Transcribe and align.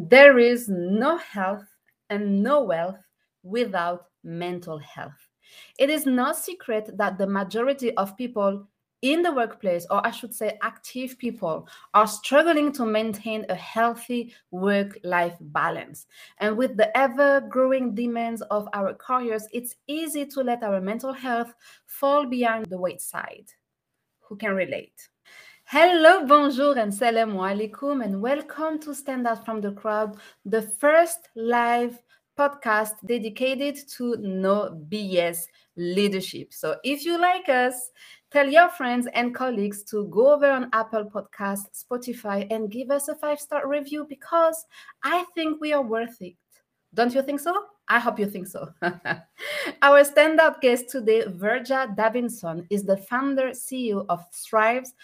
There 0.00 0.38
is 0.38 0.68
no 0.68 1.16
health 1.16 1.66
and 2.08 2.40
no 2.40 2.62
wealth 2.62 3.00
without 3.42 4.06
mental 4.22 4.78
health. 4.78 5.28
It 5.76 5.90
is 5.90 6.06
no 6.06 6.32
secret 6.32 6.96
that 6.96 7.18
the 7.18 7.26
majority 7.26 7.92
of 7.96 8.16
people 8.16 8.68
in 9.02 9.22
the 9.22 9.32
workplace, 9.32 9.88
or 9.90 10.06
I 10.06 10.12
should 10.12 10.32
say, 10.32 10.56
active 10.62 11.18
people, 11.18 11.66
are 11.94 12.06
struggling 12.06 12.70
to 12.74 12.86
maintain 12.86 13.44
a 13.48 13.56
healthy 13.56 14.32
work 14.52 15.00
life 15.02 15.34
balance. 15.40 16.06
And 16.38 16.56
with 16.56 16.76
the 16.76 16.96
ever 16.96 17.40
growing 17.40 17.92
demands 17.96 18.42
of 18.42 18.68
our 18.74 18.94
careers, 18.94 19.48
it's 19.52 19.74
easy 19.88 20.24
to 20.26 20.42
let 20.42 20.62
our 20.62 20.80
mental 20.80 21.12
health 21.12 21.52
fall 21.86 22.24
behind 22.24 22.66
the 22.66 22.78
wayside. 22.78 23.46
Who 24.20 24.36
can 24.36 24.54
relate? 24.54 25.08
Hello, 25.70 26.24
bonjour, 26.24 26.78
and 26.78 26.94
salam 26.94 27.32
alaikum, 27.32 28.02
and 28.02 28.22
welcome 28.22 28.78
to 28.78 28.94
Stand 28.94 29.26
Out 29.26 29.44
from 29.44 29.60
the 29.60 29.72
Crowd, 29.72 30.16
the 30.46 30.62
first 30.62 31.28
live 31.36 32.02
podcast 32.38 32.92
dedicated 33.04 33.76
to 33.98 34.16
no 34.16 34.82
BS 34.88 35.40
leadership. 35.76 36.54
So 36.54 36.76
if 36.84 37.04
you 37.04 37.20
like 37.20 37.50
us, 37.50 37.90
tell 38.30 38.48
your 38.48 38.70
friends 38.70 39.08
and 39.12 39.34
colleagues 39.34 39.84
to 39.90 40.06
go 40.06 40.32
over 40.32 40.50
on 40.50 40.70
Apple 40.72 41.04
Podcast, 41.04 41.84
Spotify, 41.84 42.50
and 42.50 42.70
give 42.70 42.90
us 42.90 43.08
a 43.08 43.14
five 43.16 43.38
star 43.38 43.68
review 43.68 44.06
because 44.08 44.64
I 45.04 45.26
think 45.34 45.60
we 45.60 45.74
are 45.74 45.82
worth 45.82 46.16
it. 46.22 46.36
Don't 46.94 47.14
you 47.14 47.20
think 47.20 47.40
so? 47.40 47.54
I 47.88 47.98
hope 47.98 48.18
you 48.18 48.26
think 48.26 48.46
so. 48.46 48.70
Our 49.82 50.04
standout 50.04 50.60
guest 50.60 50.90
today, 50.90 51.24
Vergia 51.26 51.94
Davidson, 51.94 52.66
is 52.70 52.84
the 52.84 52.96
founder 52.96 53.50
CEO 53.50 54.04
of 54.08 54.24
Thrives 54.32 54.94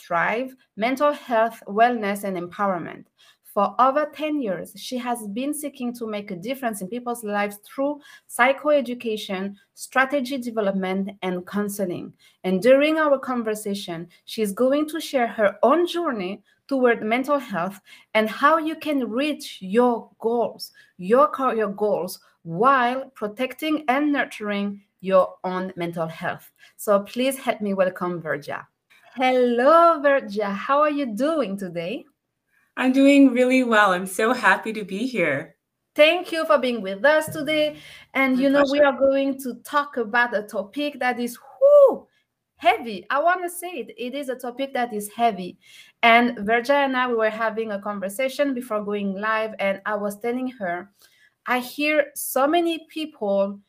Strive 0.00 0.56
Mental 0.76 1.12
Health, 1.12 1.62
Wellness, 1.68 2.24
and 2.24 2.36
Empowerment. 2.36 3.04
For 3.44 3.74
over 3.78 4.06
10 4.14 4.40
years, 4.40 4.72
she 4.76 4.96
has 4.96 5.26
been 5.28 5.52
seeking 5.52 5.92
to 5.94 6.06
make 6.06 6.30
a 6.30 6.36
difference 6.36 6.80
in 6.80 6.88
people's 6.88 7.24
lives 7.24 7.58
through 7.66 8.00
psychoeducation, 8.28 9.56
strategy 9.74 10.38
development, 10.38 11.10
and 11.22 11.46
counseling. 11.46 12.12
And 12.44 12.62
during 12.62 12.96
our 12.98 13.18
conversation, 13.18 14.08
she's 14.24 14.52
going 14.52 14.88
to 14.90 15.00
share 15.00 15.26
her 15.26 15.58
own 15.62 15.86
journey 15.86 16.42
toward 16.68 17.02
mental 17.02 17.38
health 17.38 17.80
and 18.14 18.30
how 18.30 18.56
you 18.58 18.76
can 18.76 19.10
reach 19.10 19.58
your 19.60 20.08
goals, 20.20 20.72
your 20.96 21.26
career 21.28 21.68
goals, 21.68 22.20
while 22.42 23.10
protecting 23.14 23.84
and 23.88 24.12
nurturing 24.12 24.80
your 25.00 25.34
own 25.44 25.72
mental 25.76 26.06
health. 26.06 26.50
So 26.76 27.00
please 27.00 27.36
help 27.36 27.60
me 27.60 27.74
welcome 27.74 28.22
Vergia. 28.22 28.69
Hello, 29.14 30.00
Vergia. 30.00 30.52
How 30.52 30.80
are 30.80 30.90
you 30.90 31.06
doing 31.06 31.56
today? 31.56 32.04
I'm 32.76 32.92
doing 32.92 33.32
really 33.32 33.62
well. 33.64 33.92
I'm 33.92 34.06
so 34.06 34.32
happy 34.32 34.72
to 34.72 34.84
be 34.84 35.06
here. 35.06 35.56
Thank 35.94 36.32
you 36.32 36.46
for 36.46 36.58
being 36.58 36.80
with 36.82 37.04
us 37.04 37.28
today. 37.28 37.76
And 38.14 38.36
My 38.36 38.42
you 38.42 38.48
know, 38.50 38.60
pleasure. 38.60 38.72
we 38.72 38.80
are 38.80 38.98
going 38.98 39.38
to 39.40 39.54
talk 39.64 39.96
about 39.96 40.36
a 40.36 40.42
topic 40.42 40.98
that 41.00 41.18
is 41.18 41.38
whoo, 41.60 42.06
heavy. 42.56 43.04
I 43.10 43.20
want 43.20 43.42
to 43.42 43.50
say 43.50 43.70
it. 43.70 43.94
It 43.98 44.14
is 44.14 44.28
a 44.28 44.36
topic 44.36 44.72
that 44.74 44.92
is 44.92 45.10
heavy. 45.10 45.58
And 46.02 46.38
Vergia 46.38 46.84
and 46.84 46.96
I 46.96 47.08
we 47.08 47.14
were 47.14 47.30
having 47.30 47.72
a 47.72 47.80
conversation 47.80 48.54
before 48.54 48.84
going 48.84 49.14
live, 49.14 49.54
and 49.58 49.80
I 49.84 49.96
was 49.96 50.18
telling 50.20 50.48
her, 50.52 50.90
I 51.46 51.58
hear 51.58 52.06
so 52.14 52.46
many 52.46 52.86
people 52.88 53.60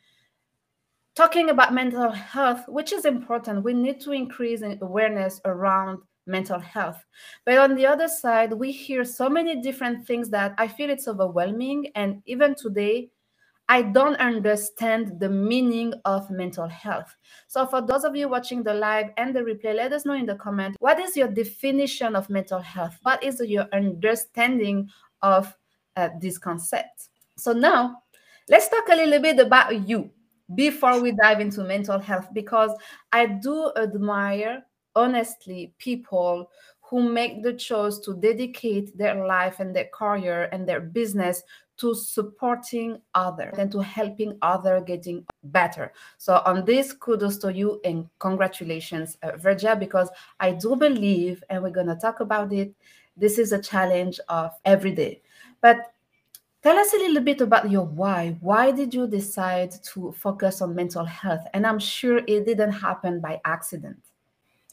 talking 1.15 1.49
about 1.49 1.73
mental 1.73 2.11
health, 2.11 2.63
which 2.67 2.93
is 2.93 3.05
important. 3.05 3.63
We 3.63 3.73
need 3.73 3.99
to 4.01 4.11
increase 4.11 4.61
awareness 4.81 5.41
around 5.45 5.99
mental 6.27 6.59
health. 6.59 7.03
But 7.45 7.57
on 7.57 7.75
the 7.75 7.85
other 7.85 8.07
side, 8.07 8.53
we 8.53 8.71
hear 8.71 9.03
so 9.03 9.29
many 9.29 9.61
different 9.61 10.05
things 10.05 10.29
that 10.29 10.53
I 10.57 10.67
feel 10.67 10.89
it's 10.89 11.07
overwhelming. 11.07 11.87
And 11.95 12.21
even 12.25 12.55
today, 12.55 13.09
I 13.67 13.81
don't 13.81 14.17
understand 14.17 15.19
the 15.19 15.29
meaning 15.29 15.93
of 16.03 16.29
mental 16.29 16.67
health. 16.67 17.15
So, 17.47 17.65
for 17.65 17.81
those 17.81 18.03
of 18.03 18.15
you 18.15 18.27
watching 18.27 18.63
the 18.63 18.73
live 18.73 19.11
and 19.17 19.33
the 19.33 19.41
replay, 19.41 19.75
let 19.75 19.93
us 19.93 20.05
know 20.05 20.13
in 20.13 20.25
the 20.25 20.35
comment 20.35 20.75
what 20.79 20.99
is 20.99 21.15
your 21.15 21.29
definition 21.29 22.15
of 22.15 22.29
mental 22.29 22.59
health? 22.59 22.97
What 23.03 23.23
is 23.23 23.39
your 23.39 23.67
understanding 23.71 24.89
of 25.21 25.55
uh, 25.95 26.09
this 26.19 26.37
concept? 26.37 27.09
So, 27.37 27.53
now 27.53 28.01
let's 28.49 28.67
talk 28.67 28.89
a 28.89 28.95
little 28.95 29.21
bit 29.21 29.39
about 29.39 29.87
you 29.87 30.11
before 30.55 31.01
we 31.01 31.11
dive 31.11 31.39
into 31.39 31.63
mental 31.63 31.99
health 31.99 32.27
because 32.33 32.71
I 33.11 33.25
do 33.25 33.71
admire 33.75 34.63
honestly 34.95 35.73
people 35.77 36.49
who 36.81 37.09
make 37.09 37.41
the 37.41 37.53
choice 37.53 37.99
to 37.99 38.15
dedicate 38.15 38.97
their 38.97 39.25
life 39.25 39.59
and 39.59 39.73
their 39.73 39.87
career 39.93 40.49
and 40.51 40.67
their 40.67 40.81
business 40.81 41.41
to 41.77 41.95
supporting 41.95 43.01
others 43.15 43.57
and 43.57 43.71
to 43.71 43.79
helping 43.79 44.37
others 44.41 44.83
getting 44.85 45.25
better. 45.45 45.93
So 46.17 46.41
on 46.45 46.65
this, 46.65 46.93
kudos 46.93 47.37
to 47.39 47.51
you 47.53 47.79
and 47.85 48.07
congratulations, 48.19 49.17
uh, 49.23 49.31
Vergia, 49.31 49.79
because 49.79 50.09
I 50.39 50.51
do 50.51 50.75
believe, 50.75 51.43
and 51.49 51.63
we're 51.63 51.71
gonna 51.71 51.95
talk 51.97 52.19
about 52.19 52.51
it, 52.53 52.73
this 53.17 53.39
is 53.39 53.51
a 53.51 53.61
challenge 53.61 54.19
of 54.29 54.51
every 54.65 54.91
day. 54.91 55.21
But 55.61 55.90
Tell 56.63 56.77
us 56.77 56.91
a 56.93 56.97
little 56.97 57.21
bit 57.21 57.39
about 57.41 57.69
your 57.69 57.85
why. 57.85 58.37
Why 58.39 58.71
did 58.71 58.93
you 58.95 59.05
decide 59.07 59.71
to 59.93 60.11
focus 60.13 60.59
on 60.61 60.73
mental 60.73 61.05
health? 61.05 61.45
And 61.53 61.67
I'm 61.67 61.77
sure 61.79 62.17
it 62.27 62.45
didn't 62.45 62.71
happen 62.71 63.19
by 63.21 63.41
accident. 63.45 63.99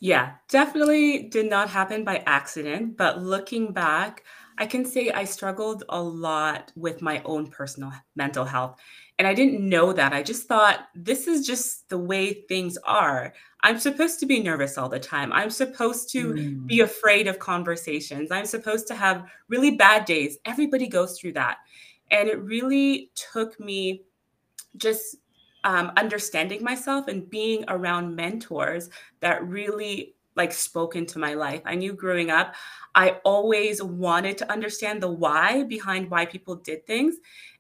Yeah, 0.00 0.34
definitely 0.48 1.25
did 1.25 1.50
not 1.50 1.69
happen 1.71 2.04
by 2.04 2.19
accident. 2.27 2.97
But 2.97 3.21
looking 3.22 3.72
back, 3.72 4.25
I 4.56 4.66
can 4.66 4.84
say 4.84 5.10
I 5.10 5.25
struggled 5.25 5.84
a 5.88 6.00
lot 6.00 6.72
with 6.77 7.03
my 7.03 7.21
own 7.25 7.48
personal 7.48 7.93
mental 8.15 8.44
health. 8.44 8.78
And 9.18 9.26
I 9.26 9.34
didn't 9.34 9.68
know 9.68 9.92
that. 9.92 10.12
I 10.12 10.22
just 10.22 10.46
thought 10.46 10.88
this 10.94 11.26
is 11.26 11.46
just 11.46 11.88
the 11.88 11.98
way 11.98 12.44
things 12.48 12.78
are. 12.84 13.34
I'm 13.64 13.80
supposed 13.80 14.20
to 14.20 14.26
be 14.26 14.40
nervous 14.40 14.78
all 14.78 14.88
the 14.88 15.00
time. 15.00 15.32
I'm 15.32 15.50
supposed 15.50 16.10
to 16.10 16.32
mm. 16.34 16.66
be 16.66 16.80
afraid 16.80 17.26
of 17.26 17.40
conversations. 17.40 18.30
I'm 18.30 18.46
supposed 18.46 18.86
to 18.88 18.94
have 18.94 19.28
really 19.48 19.72
bad 19.72 20.04
days. 20.04 20.38
Everybody 20.44 20.86
goes 20.86 21.18
through 21.18 21.32
that. 21.32 21.58
And 22.12 22.28
it 22.28 22.40
really 22.40 23.10
took 23.14 23.58
me 23.58 24.04
just 24.76 25.16
um, 25.64 25.90
understanding 25.96 26.62
myself 26.62 27.08
and 27.08 27.28
being 27.28 27.64
around 27.68 28.14
mentors 28.14 28.88
that 29.20 29.46
really 29.46 30.14
like 30.38 30.53
spoke 30.53 30.97
into 30.97 31.19
my 31.19 31.34
life. 31.34 31.60
I 31.66 31.75
knew 31.75 31.93
growing 31.93 32.31
up, 32.31 32.54
I 32.94 33.21
always 33.25 33.82
wanted 33.82 34.38
to 34.38 34.50
understand 34.50 35.03
the 35.03 35.10
why 35.10 35.65
behind 35.65 36.10
why 36.10 36.25
people 36.25 36.56
did 36.56 36.87
things. 36.87 37.16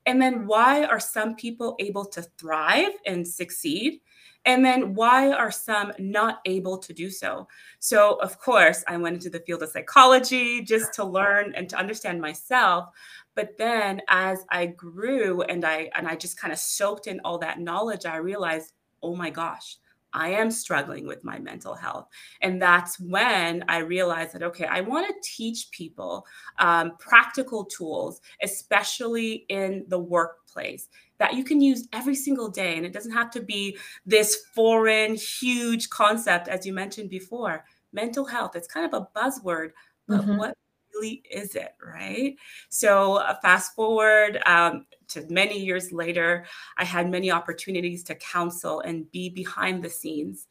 And 0.06 0.22
then 0.22 0.46
why 0.46 0.84
are 0.84 1.00
some 1.00 1.34
people 1.34 1.76
able 1.80 2.06
to 2.06 2.22
thrive 2.38 2.92
and 3.04 3.28
succeed? 3.28 4.00
And 4.46 4.64
then 4.64 4.94
why 4.94 5.32
are 5.32 5.50
some 5.50 5.92
not 5.98 6.38
able 6.46 6.78
to 6.78 6.94
do 6.94 7.10
so? 7.10 7.48
So, 7.80 8.14
of 8.22 8.38
course, 8.38 8.82
I 8.88 8.96
went 8.96 9.16
into 9.16 9.28
the 9.28 9.40
field 9.40 9.62
of 9.62 9.68
psychology 9.68 10.62
just 10.62 10.94
to 10.94 11.04
learn 11.04 11.52
and 11.54 11.68
to 11.68 11.76
understand 11.76 12.22
myself. 12.22 12.88
But 13.34 13.58
then 13.58 14.00
as 14.08 14.44
I 14.50 14.66
grew 14.66 15.42
and 15.42 15.64
I 15.64 15.90
and 15.94 16.08
I 16.08 16.16
just 16.16 16.40
kind 16.40 16.52
of 16.52 16.58
soaked 16.58 17.08
in 17.08 17.20
all 17.24 17.38
that 17.38 17.60
knowledge, 17.60 18.06
I 18.06 18.16
realized, 18.16 18.72
oh 19.02 19.14
my 19.14 19.30
gosh, 19.30 19.76
I 20.12 20.30
am 20.30 20.50
struggling 20.50 21.06
with 21.06 21.24
my 21.24 21.38
mental 21.38 21.74
health. 21.74 22.08
And 22.40 22.60
that's 22.60 22.98
when 22.98 23.64
I 23.68 23.78
realized 23.78 24.34
that, 24.34 24.42
okay, 24.42 24.66
I 24.66 24.80
want 24.80 25.08
to 25.08 25.28
teach 25.28 25.70
people 25.70 26.26
um, 26.58 26.92
practical 26.98 27.64
tools, 27.64 28.20
especially 28.42 29.46
in 29.48 29.84
the 29.88 29.98
workplace, 29.98 30.88
that 31.18 31.34
you 31.34 31.44
can 31.44 31.60
use 31.60 31.88
every 31.92 32.14
single 32.14 32.48
day. 32.48 32.76
And 32.76 32.86
it 32.86 32.92
doesn't 32.92 33.12
have 33.12 33.30
to 33.32 33.42
be 33.42 33.76
this 34.06 34.44
foreign, 34.54 35.14
huge 35.14 35.90
concept, 35.90 36.48
as 36.48 36.64
you 36.64 36.72
mentioned 36.72 37.10
before. 37.10 37.64
Mental 37.92 38.24
health, 38.24 38.54
it's 38.54 38.68
kind 38.68 38.92
of 38.92 39.02
a 39.02 39.18
buzzword, 39.18 39.70
but 40.06 40.20
mm-hmm. 40.20 40.36
what 40.36 40.56
really 40.98 41.22
is 41.30 41.54
it, 41.54 41.74
right? 41.84 42.36
So, 42.68 43.16
uh, 43.16 43.34
fast 43.40 43.74
forward 43.74 44.40
um, 44.46 44.86
to 45.08 45.26
many 45.30 45.58
years 45.58 45.92
later, 45.92 46.46
I 46.76 46.84
had 46.84 47.10
many 47.10 47.30
opportunities 47.30 48.02
to 48.04 48.14
counsel 48.16 48.80
and 48.80 49.10
be 49.10 49.28
behind 49.28 49.82
the 49.82 49.90
scenes. 49.90 50.46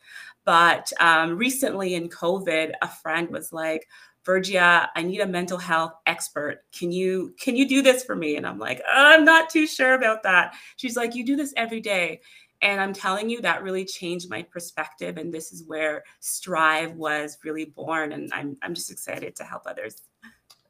But 0.46 0.92
um, 1.00 1.38
recently 1.38 1.96
in 1.96 2.10
COVID, 2.10 2.72
a 2.82 2.88
friend 2.88 3.30
was 3.30 3.52
like, 3.52 3.88
Vergia, 4.26 4.90
I 4.94 5.04
need 5.04 5.22
a 5.22 5.28
mental 5.28 5.58
health 5.58 5.94
expert. 6.06 6.64
Can 6.78 6.92
you 6.92 7.34
can 7.40 7.56
you 7.56 7.68
do 7.68 7.82
this 7.82 8.04
for 8.04 8.16
me? 8.16 8.36
And 8.36 8.46
I'm 8.46 8.60
like, 8.60 8.82
I'm 8.92 9.24
not 9.24 9.50
too 9.50 9.66
sure 9.66 9.94
about 9.94 10.24
that. 10.24 10.54
She's 10.76 10.98
like, 10.98 11.16
you 11.16 11.26
do 11.26 11.38
this 11.38 11.54
every 11.56 11.80
day. 11.80 12.20
And 12.62 12.82
I'm 12.82 12.94
telling 12.94 13.30
you, 13.30 13.42
that 13.42 13.62
really 13.62 13.86
changed 13.86 14.30
my 14.30 14.42
perspective. 14.42 15.18
And 15.18 15.34
this 15.34 15.52
is 15.52 15.64
where 15.68 16.04
Strive 16.20 16.94
was 16.94 17.38
really 17.44 17.66
born. 17.66 18.14
And 18.14 18.32
I'm, 18.34 18.58
I'm 18.64 18.74
just 18.74 18.92
excited 18.92 19.36
to 19.36 19.44
help 19.44 19.64
others. 19.68 20.02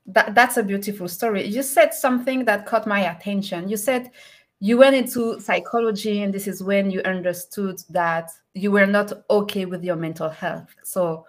That, 0.07 0.36
that's 0.36 0.57
a 0.57 0.63
beautiful 0.63 1.07
story. 1.07 1.45
You 1.45 1.63
said 1.63 1.94
something 1.94 2.45
that 2.45 2.65
caught 2.65 2.88
my 2.88 3.12
attention. 3.12 3.68
You 3.68 3.77
said 3.77 4.12
you 4.59 4.77
went 4.77 4.95
into 4.95 5.39
psychology, 5.39 6.21
and 6.24 6.33
this 6.33 6.48
is 6.48 6.63
when 6.63 6.89
you 6.89 7.01
understood 7.01 7.81
that 7.89 8.31
you 8.54 8.71
were 8.71 8.88
not 8.88 9.13
okay 9.30 9.65
with 9.65 9.83
your 9.83 9.98
mental 9.98 10.30
health. 10.30 10.74
So, 10.83 11.25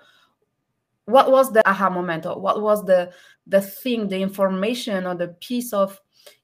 what 1.08 1.30
was 1.30 1.52
the 1.52 1.66
aha 1.68 1.88
moment 1.88 2.26
or 2.26 2.38
what 2.38 2.60
was 2.60 2.84
the 2.84 3.10
the 3.46 3.62
thing 3.62 4.08
the 4.08 4.20
information 4.20 5.06
or 5.06 5.14
the 5.14 5.28
piece 5.40 5.72
of 5.72 5.98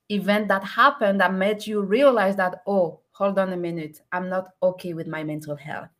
event 0.08 0.48
that 0.48 0.64
happened 0.64 1.20
that 1.20 1.34
made 1.34 1.66
you 1.66 1.82
realize 1.82 2.34
that 2.36 2.62
oh 2.66 2.98
hold 3.12 3.38
on 3.38 3.52
a 3.52 3.56
minute 3.56 4.00
i'm 4.12 4.30
not 4.30 4.48
okay 4.62 4.94
with 4.94 5.06
my 5.06 5.22
mental 5.22 5.54
health 5.54 5.90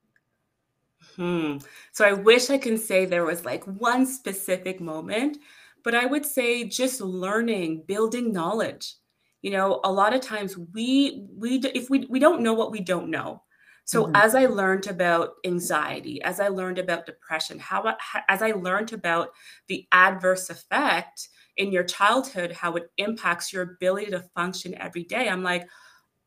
hmm. 1.17 1.59
so 1.93 2.07
i 2.07 2.13
wish 2.15 2.49
i 2.49 2.57
can 2.57 2.79
say 2.79 3.05
there 3.05 3.25
was 3.25 3.45
like 3.45 3.65
one 3.65 4.07
specific 4.07 4.81
moment 4.81 5.37
but 5.85 5.95
i 5.95 6.05
would 6.05 6.27
say 6.27 6.65
just 6.65 7.01
learning 7.01 7.85
building 7.87 8.33
knowledge 8.33 8.95
you 9.43 9.51
know 9.51 9.81
a 9.85 9.93
lot 9.93 10.15
of 10.15 10.21
times 10.21 10.57
we 10.75 11.27
we 11.37 11.59
if 11.75 11.89
we 11.91 12.07
we 12.09 12.19
don't 12.19 12.43
know 12.43 12.55
what 12.55 12.73
we 12.73 12.81
don't 12.81 13.11
know 13.11 13.41
so 13.85 14.05
mm-hmm. 14.05 14.17
as 14.17 14.35
I 14.35 14.47
learned 14.47 14.87
about 14.87 15.35
anxiety, 15.45 16.23
as 16.23 16.41
I 16.41 16.49
learned 16.49 16.79
about 16.79 17.07
depression, 17.07 17.59
how 17.59 17.95
as 18.29 18.43
I 18.43 18.53
learned 18.53 18.93
about 18.93 19.31
the 19.69 19.87
adverse 19.93 20.51
effect 20.51 21.29
in 21.57 21.71
your 21.71 21.85
childhood, 21.85 22.53
how 22.53 22.75
it 22.75 22.91
impacts 22.97 23.53
your 23.53 23.63
ability 23.63 24.11
to 24.11 24.25
function 24.35 24.75
every 24.77 25.05
day, 25.05 25.29
I'm 25.29 25.43
like, 25.43 25.69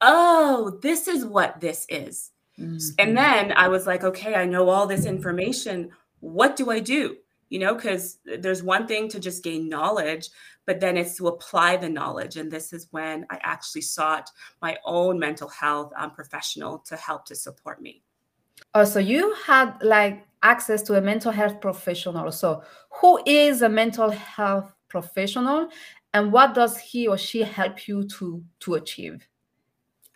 oh, 0.02 0.78
this 0.82 1.08
is 1.08 1.26
what 1.26 1.60
this 1.60 1.86
is. 1.90 2.32
Mm-hmm. 2.60 2.78
And 3.00 3.18
then 3.18 3.54
I 3.56 3.68
was 3.68 3.88
like, 3.88 4.04
okay, 4.04 4.36
I 4.36 4.46
know 4.46 4.70
all 4.70 4.88
this 4.88 5.06
information. 5.06 5.90
What 6.20 6.56
do 6.56 6.70
I 6.70 6.80
do? 6.80 7.18
You 7.50 7.60
know, 7.60 7.76
because 7.76 8.20
there's 8.26 8.62
one 8.62 8.88
thing 8.88 9.08
to 9.10 9.20
just 9.20 9.44
gain 9.44 9.70
knowledge, 9.70 10.30
but 10.66 10.80
then 10.80 10.98
it's 10.98 11.16
to 11.18 11.28
apply 11.28 11.78
the 11.78 11.90
knowledge. 11.90 12.36
And 12.36 12.52
this 12.52 12.74
is 12.74 12.88
when 12.92 13.26
I 13.30 13.40
actually 13.42 13.82
sought 13.82 14.30
my 14.62 14.78
own 14.86 15.18
mental 15.18 15.48
health 15.48 15.94
um, 15.96 16.12
professional 16.12 16.80
to 16.80 16.96
help 16.98 17.26
to 17.26 17.36
support 17.36 17.82
me. 17.82 18.04
Oh, 18.74 18.84
so 18.84 19.00
you 19.00 19.34
had 19.46 19.76
like 19.82 20.28
access 20.44 20.82
to 20.84 20.96
a 20.96 21.02
mental 21.02 21.32
health 21.32 21.62
professional. 21.62 22.32
So, 22.32 22.64
who 23.02 23.20
is 23.26 23.62
a 23.62 23.70
mental 23.70 24.10
health 24.10 24.74
professional, 24.90 25.70
and 26.14 26.32
what 26.32 26.54
does 26.54 26.78
he 26.78 27.08
or 27.08 27.18
she 27.18 27.42
help 27.44 27.88
you 27.88 28.08
to 28.20 28.44
to 28.62 28.76
achieve? 28.76 29.28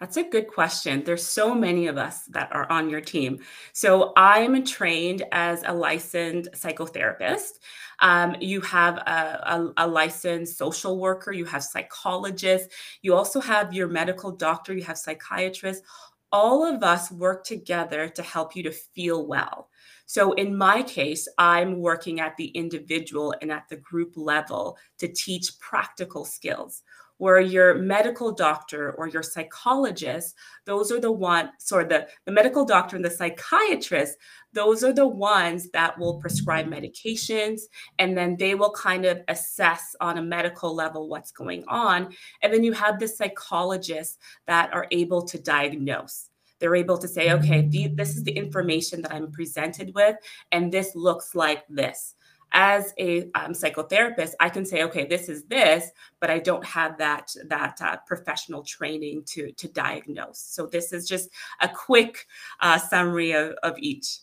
That's 0.02 0.18
a 0.18 0.24
good 0.24 0.48
question. 0.48 1.04
There's 1.04 1.24
so 1.24 1.54
many 1.54 1.86
of 1.86 1.96
us 1.96 2.26
that 2.26 2.52
are 2.52 2.68
on 2.72 2.90
your 2.90 3.02
team. 3.02 3.38
So 3.72 4.14
I'm 4.18 4.66
trained 4.66 5.24
as 5.32 5.62
a 5.64 5.76
licensed 5.76 6.54
psychotherapist. 6.54 7.60
Um, 8.00 8.36
you 8.42 8.62
have 8.62 8.98
a, 8.98 9.72
a, 9.78 9.86
a, 9.86 9.88
licensed 9.88 10.58
social 10.58 10.98
worker, 10.98 11.32
you 11.32 11.46
have 11.46 11.64
psychologists, 11.64 12.74
you 13.04 13.14
also 13.14 13.40
have 13.40 13.76
your 13.76 13.88
medical 13.88 14.32
doctor, 14.32 14.74
you 14.74 14.82
have 14.86 14.98
psychiatrists. 14.98 15.86
All 16.32 16.66
of 16.66 16.82
us 16.82 17.12
work 17.12 17.44
together 17.44 18.10
to 18.10 18.24
help 18.24 18.56
you 18.56 18.64
to 18.64 18.72
feel 18.72 19.28
well. 19.28 19.70
So, 20.08 20.34
in 20.34 20.58
my 20.58 20.82
case, 20.82 21.28
I'm 21.38 21.80
working 21.80 22.20
at 22.20 22.36
the 22.38 22.48
individual 22.48 23.36
and 23.40 23.52
at 23.52 23.70
the 23.70 23.78
group 23.78 24.14
level 24.16 24.78
to 24.98 25.08
teach 25.08 25.60
practical 25.60 26.26
skills 26.26 26.82
where 27.22 27.40
your 27.40 27.76
medical 27.76 28.32
doctor 28.32 28.94
or 28.94 29.08
your 29.08 29.22
psychologist, 29.22 30.34
those 30.66 30.92
are 30.92 31.00
the 31.00 31.12
ones, 31.12 31.50
sorry, 31.60 31.86
the, 31.86 32.08
the 32.26 32.32
medical 32.32 32.66
doctor 32.66 32.96
and 32.96 33.06
the 33.06 33.12
psychiatrist, 33.12 34.18
those 34.54 34.84
are 34.84 34.92
the 34.92 35.08
ones 35.08 35.70
that 35.70 35.96
will 36.00 36.20
prescribe 36.20 36.66
medications 36.66 37.62
and 38.00 38.18
then 38.18 38.36
they 38.38 38.56
will 38.56 38.72
kind 38.72 39.06
of 39.06 39.20
assess 39.28 39.96
on 40.02 40.18
a 40.18 40.22
medical 40.24 40.74
level 40.74 41.10
what's 41.10 41.32
going 41.32 41.64
on. 41.68 42.12
And 42.42 42.52
then 42.52 42.64
you 42.64 42.74
have 42.74 42.98
the 42.98 43.08
psychologists 43.08 44.18
that 44.48 44.74
are 44.74 44.88
able 44.90 45.22
to 45.22 45.38
diagnose 45.38 46.28
they're 46.60 46.76
able 46.76 46.98
to 46.98 47.08
say 47.08 47.32
okay 47.32 47.68
this 47.96 48.16
is 48.16 48.24
the 48.24 48.32
information 48.32 49.02
that 49.02 49.12
i'm 49.12 49.32
presented 49.32 49.92
with 49.96 50.16
and 50.52 50.72
this 50.72 50.96
looks 50.96 51.34
like 51.34 51.64
this 51.70 52.14
as 52.54 52.94
a 53.00 53.30
um, 53.36 53.54
psychotherapist 53.54 54.34
i 54.40 54.50
can 54.50 54.66
say 54.66 54.84
okay 54.84 55.06
this 55.06 55.30
is 55.30 55.44
this 55.46 55.90
but 56.20 56.30
i 56.30 56.38
don't 56.38 56.66
have 56.66 56.98
that 56.98 57.34
that 57.46 57.78
uh, 57.82 57.98
professional 58.06 58.64
training 58.64 59.24
to 59.26 59.52
to 59.54 59.68
diagnose. 59.70 60.40
So 60.40 60.66
this 60.66 60.94
is 60.94 61.08
just 61.08 61.30
a 61.62 61.70
quick 61.70 62.28
uh, 62.60 62.78
summary 62.78 63.32
of, 63.32 63.52
of 63.64 63.78
each. 63.78 64.20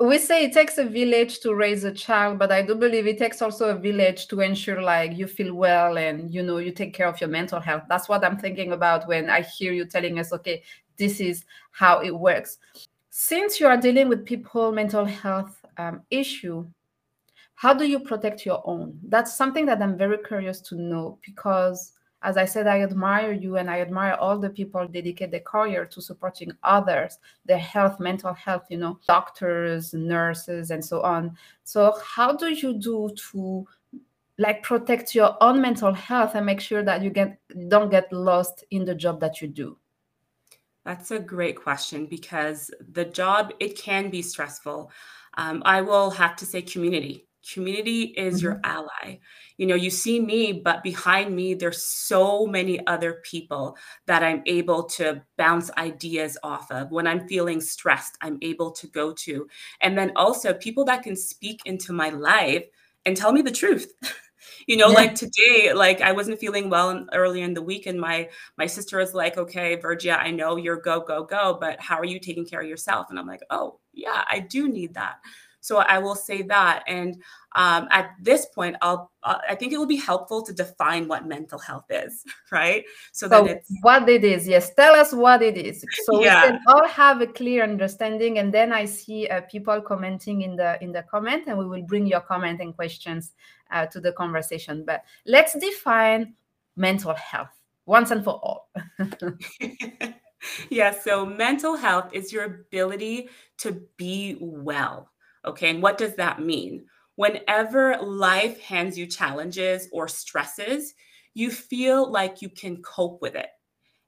We 0.00 0.18
say 0.18 0.44
it 0.44 0.52
takes 0.52 0.78
a 0.78 0.84
village 0.84 1.38
to 1.40 1.54
raise 1.54 1.84
a 1.84 1.92
child 1.92 2.38
but 2.38 2.50
i 2.50 2.62
do 2.62 2.74
believe 2.74 3.06
it 3.06 3.18
takes 3.18 3.40
also 3.40 3.70
a 3.70 3.78
village 3.78 4.26
to 4.28 4.40
ensure 4.40 4.82
like 4.82 5.16
you 5.16 5.28
feel 5.28 5.54
well 5.54 5.96
and 5.98 6.34
you 6.34 6.42
know 6.42 6.58
you 6.58 6.72
take 6.72 6.92
care 6.92 7.06
of 7.06 7.20
your 7.20 7.30
mental 7.30 7.60
health. 7.60 7.84
That's 7.88 8.08
what 8.08 8.24
i'm 8.24 8.36
thinking 8.36 8.72
about 8.72 9.06
when 9.06 9.30
i 9.30 9.40
hear 9.40 9.72
you 9.72 9.84
telling 9.84 10.18
us 10.18 10.32
okay 10.32 10.62
this 10.96 11.20
is 11.20 11.44
how 11.72 12.00
it 12.00 12.12
works. 12.12 12.58
Since 13.10 13.60
you 13.60 13.66
are 13.66 13.76
dealing 13.76 14.08
with 14.08 14.24
people 14.24 14.72
mental 14.72 15.04
health 15.04 15.64
um, 15.76 16.02
issue 16.10 16.66
how 17.54 17.72
do 17.72 17.86
you 17.86 18.00
protect 18.00 18.44
your 18.44 18.62
own? 18.64 18.98
That's 19.08 19.34
something 19.34 19.66
that 19.66 19.80
i'm 19.80 19.96
very 19.96 20.18
curious 20.18 20.60
to 20.62 20.74
know 20.74 21.18
because 21.24 21.92
as 22.22 22.36
i 22.36 22.44
said 22.44 22.66
i 22.66 22.80
admire 22.80 23.32
you 23.32 23.56
and 23.58 23.70
i 23.70 23.80
admire 23.80 24.14
all 24.14 24.38
the 24.38 24.50
people 24.50 24.86
dedicate 24.88 25.30
their 25.30 25.40
career 25.40 25.84
to 25.84 26.00
supporting 26.00 26.50
others 26.62 27.18
their 27.44 27.58
health 27.58 28.00
mental 28.00 28.32
health 28.32 28.64
you 28.70 28.78
know 28.78 28.98
doctors 29.06 29.92
nurses 29.94 30.70
and 30.70 30.84
so 30.84 31.00
on. 31.02 31.36
So 31.64 31.94
how 32.04 32.34
do 32.34 32.48
you 32.48 32.78
do 32.78 33.10
to 33.32 33.66
like 34.38 34.62
protect 34.62 35.14
your 35.14 35.36
own 35.40 35.60
mental 35.60 35.92
health 35.92 36.34
and 36.34 36.44
make 36.44 36.60
sure 36.60 36.82
that 36.82 37.02
you 37.02 37.10
get 37.10 37.38
don't 37.68 37.90
get 37.90 38.12
lost 38.12 38.64
in 38.70 38.84
the 38.84 38.94
job 38.94 39.20
that 39.20 39.40
you 39.40 39.48
do? 39.48 39.78
That's 40.84 41.12
a 41.12 41.18
great 41.18 41.56
question 41.56 42.06
because 42.06 42.70
the 42.92 43.04
job 43.04 43.52
it 43.60 43.78
can 43.78 44.10
be 44.10 44.22
stressful. 44.22 44.90
Um, 45.36 45.62
i 45.64 45.80
will 45.80 46.10
have 46.10 46.36
to 46.36 46.46
say 46.46 46.62
community 46.62 47.26
community 47.52 48.02
is 48.16 48.36
mm-hmm. 48.36 48.44
your 48.44 48.60
ally. 48.64 49.18
You 49.56 49.66
know 49.66 49.74
you 49.74 49.90
see 49.90 50.20
me 50.20 50.52
but 50.52 50.82
behind 50.82 51.34
me 51.34 51.54
there's 51.54 51.84
so 51.84 52.46
many 52.46 52.84
other 52.86 53.20
people 53.22 53.76
that 54.06 54.22
i'm 54.22 54.42
able 54.46 54.84
to 54.84 55.22
bounce 55.36 55.70
ideas 55.76 56.36
off 56.42 56.70
of. 56.70 56.90
When 56.90 57.06
i'm 57.06 57.28
feeling 57.28 57.60
stressed 57.60 58.16
i'm 58.20 58.38
able 58.42 58.72
to 58.72 58.86
go 58.88 59.12
to. 59.12 59.48
And 59.80 59.96
then 59.96 60.12
also 60.16 60.54
people 60.54 60.84
that 60.86 61.02
can 61.02 61.16
speak 61.16 61.60
into 61.64 61.92
my 61.92 62.10
life 62.10 62.64
and 63.06 63.16
tell 63.16 63.32
me 63.32 63.42
the 63.42 63.52
truth. 63.52 63.92
You 64.66 64.76
know 64.76 64.88
yeah. 64.88 64.94
like 64.94 65.14
today 65.14 65.72
like 65.74 66.00
i 66.00 66.12
wasn't 66.12 66.38
feeling 66.38 66.70
well 66.70 67.06
early 67.12 67.42
in 67.42 67.54
the 67.54 67.62
week 67.62 67.86
and 67.86 68.00
my 68.00 68.28
my 68.56 68.66
sister 68.66 68.98
was 68.98 69.14
like 69.14 69.36
okay 69.36 69.76
vergia 69.76 70.18
i 70.18 70.30
know 70.30 70.56
you're 70.56 70.80
go 70.80 71.00
go 71.00 71.24
go 71.24 71.56
but 71.60 71.80
how 71.80 71.96
are 71.96 72.04
you 72.04 72.18
taking 72.18 72.44
care 72.46 72.60
of 72.60 72.68
yourself? 72.68 73.06
And 73.10 73.18
i'm 73.18 73.26
like 73.26 73.42
oh 73.50 73.78
yeah 73.92 74.24
i 74.28 74.40
do 74.40 74.68
need 74.68 74.94
that 74.94 75.16
so 75.64 75.78
I 75.78 75.98
will 75.98 76.14
say 76.14 76.42
that. 76.42 76.84
And 76.86 77.22
um, 77.56 77.88
at 77.90 78.10
this 78.20 78.44
point, 78.54 78.76
I'll 78.82 79.10
uh, 79.22 79.38
I 79.48 79.54
think 79.54 79.72
it 79.72 79.78
will 79.78 79.86
be 79.86 79.96
helpful 79.96 80.42
to 80.42 80.52
define 80.52 81.08
what 81.08 81.26
mental 81.26 81.58
health 81.58 81.86
is, 81.88 82.22
right? 82.52 82.84
So, 83.12 83.28
so 83.28 83.46
it's 83.46 83.70
what 83.80 84.06
it 84.10 84.24
is. 84.24 84.46
Yes, 84.46 84.74
tell 84.74 84.94
us 84.94 85.14
what 85.14 85.40
it 85.40 85.56
is, 85.56 85.82
so 86.04 86.22
yeah. 86.22 86.42
we 86.42 86.48
can 86.50 86.60
all 86.66 86.86
have 86.86 87.22
a 87.22 87.26
clear 87.26 87.62
understanding. 87.62 88.38
And 88.38 88.52
then 88.52 88.74
I 88.74 88.84
see 88.84 89.26
uh, 89.28 89.40
people 89.50 89.80
commenting 89.80 90.42
in 90.42 90.54
the 90.54 90.76
in 90.82 90.92
the 90.92 91.02
comment, 91.02 91.44
and 91.46 91.56
we 91.56 91.64
will 91.64 91.82
bring 91.82 92.06
your 92.06 92.20
comment 92.20 92.60
and 92.60 92.76
questions 92.76 93.32
uh, 93.70 93.86
to 93.86 94.00
the 94.00 94.12
conversation. 94.12 94.84
But 94.84 95.02
let's 95.24 95.58
define 95.58 96.34
mental 96.76 97.14
health 97.14 97.56
once 97.86 98.10
and 98.10 98.22
for 98.22 98.34
all. 98.34 98.68
yeah. 100.68 100.92
So 100.92 101.24
mental 101.24 101.76
health 101.76 102.10
is 102.12 102.34
your 102.34 102.44
ability 102.44 103.30
to 103.58 103.80
be 103.96 104.36
well 104.38 105.08
Okay. 105.44 105.70
And 105.70 105.82
what 105.82 105.98
does 105.98 106.14
that 106.16 106.40
mean? 106.40 106.86
Whenever 107.16 107.96
life 107.98 108.60
hands 108.60 108.98
you 108.98 109.06
challenges 109.06 109.88
or 109.92 110.08
stresses, 110.08 110.94
you 111.34 111.50
feel 111.50 112.10
like 112.10 112.42
you 112.42 112.48
can 112.48 112.82
cope 112.82 113.20
with 113.22 113.34
it. 113.34 113.48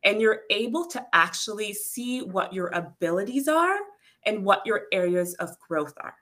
And 0.04 0.20
you're 0.20 0.42
able 0.50 0.86
to 0.86 1.04
actually 1.12 1.72
see 1.72 2.22
what 2.22 2.52
your 2.52 2.68
abilities 2.68 3.48
are 3.48 3.78
and 4.24 4.44
what 4.44 4.64
your 4.64 4.82
areas 4.92 5.34
of 5.34 5.50
growth 5.60 5.94
are 6.00 6.14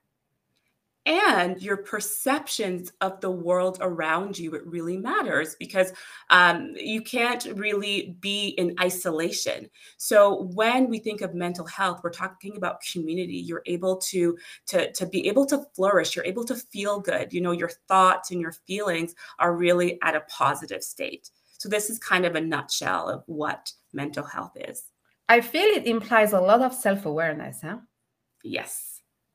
and 1.07 1.61
your 1.61 1.77
perceptions 1.77 2.93
of 3.01 3.21
the 3.21 3.31
world 3.31 3.79
around 3.81 4.39
you 4.39 4.55
it 4.55 4.67
really 4.67 4.97
matters 4.97 5.55
because 5.59 5.93
um, 6.31 6.73
you 6.77 7.03
can't 7.03 7.45
really 7.57 8.17
be 8.21 8.49
in 8.49 8.75
isolation. 8.81 9.69
So 9.99 10.45
when 10.55 10.89
we 10.89 10.99
think 10.99 11.21
of 11.21 11.35
mental 11.35 11.67
health 11.67 12.01
we're 12.03 12.11
talking 12.11 12.57
about 12.57 12.81
community. 12.81 13.37
You're 13.37 13.63
able 13.67 13.97
to 13.97 14.37
to 14.67 14.93
to 14.93 15.07
be 15.07 15.29
able 15.29 15.47
to 15.47 15.65
flourish. 15.75 16.17
You're 16.17 16.25
able 16.25 16.45
to 16.45 16.55
feel 16.55 17.01
good. 17.01 17.33
You 17.33 17.41
know 17.41 17.53
your 17.53 17.71
thoughts 17.89 18.31
and 18.31 18.41
your 18.41 18.53
feelings 18.53 19.15
are 19.39 19.57
really 19.57 19.99
at 20.03 20.17
a 20.17 20.21
positive 20.29 20.83
state. 20.83 21.31
So 21.59 21.69
this 21.69 21.91
is 21.91 21.99
kind 21.99 22.27
of 22.27 22.35
a 22.35 22.41
nutshell 22.41 23.09
of 23.09 23.23
what 23.27 23.73
mental 23.93 24.25
health 24.25 24.53
is. 24.57 24.85
I 25.29 25.41
feel 25.41 25.65
it 25.65 25.87
implies 25.87 26.33
a 26.33 26.41
lot 26.41 26.61
of 26.61 26.75
self-awareness 26.75 27.61
huh? 27.63 27.79
Yes 28.43 28.94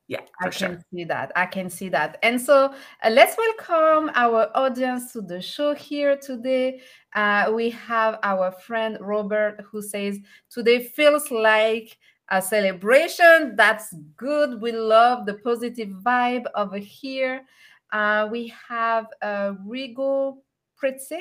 yeah 0.10 0.20
i 0.42 0.50
can 0.50 0.84
see 0.92 1.06
that 1.06 1.32
i 1.38 1.46
can 1.46 1.70
see 1.70 1.88
that 1.88 2.18
and 2.24 2.42
so 2.42 2.74
uh, 3.04 3.10
let's 3.10 3.38
welcome 3.38 4.12
our 4.16 4.50
audience 4.56 5.14
to 5.14 5.22
the 5.22 5.42
show 5.42 5.74
here 5.74 6.18
today 6.18 6.82
uh, 7.14 7.50
we 7.56 7.70
have 7.70 8.20
our 8.24 8.52
friend 8.52 8.98
robert 9.00 9.64
who 9.72 9.82
says 9.82 10.20
today 10.50 10.84
feels 10.84 11.32
like 11.32 11.98
a 12.30 12.42
celebration. 12.42 13.56
That's 13.56 13.94
good. 14.16 14.62
We 14.62 14.72
love 14.72 15.26
the 15.26 15.36
positive 15.36 15.90
vibe 15.90 16.46
over 16.56 16.78
here. 16.78 17.46
Uh, 17.92 18.28
we 18.32 18.54
have 18.68 19.08
uh, 19.22 19.54
Rigo 19.66 20.38
Pritze. 20.82 21.20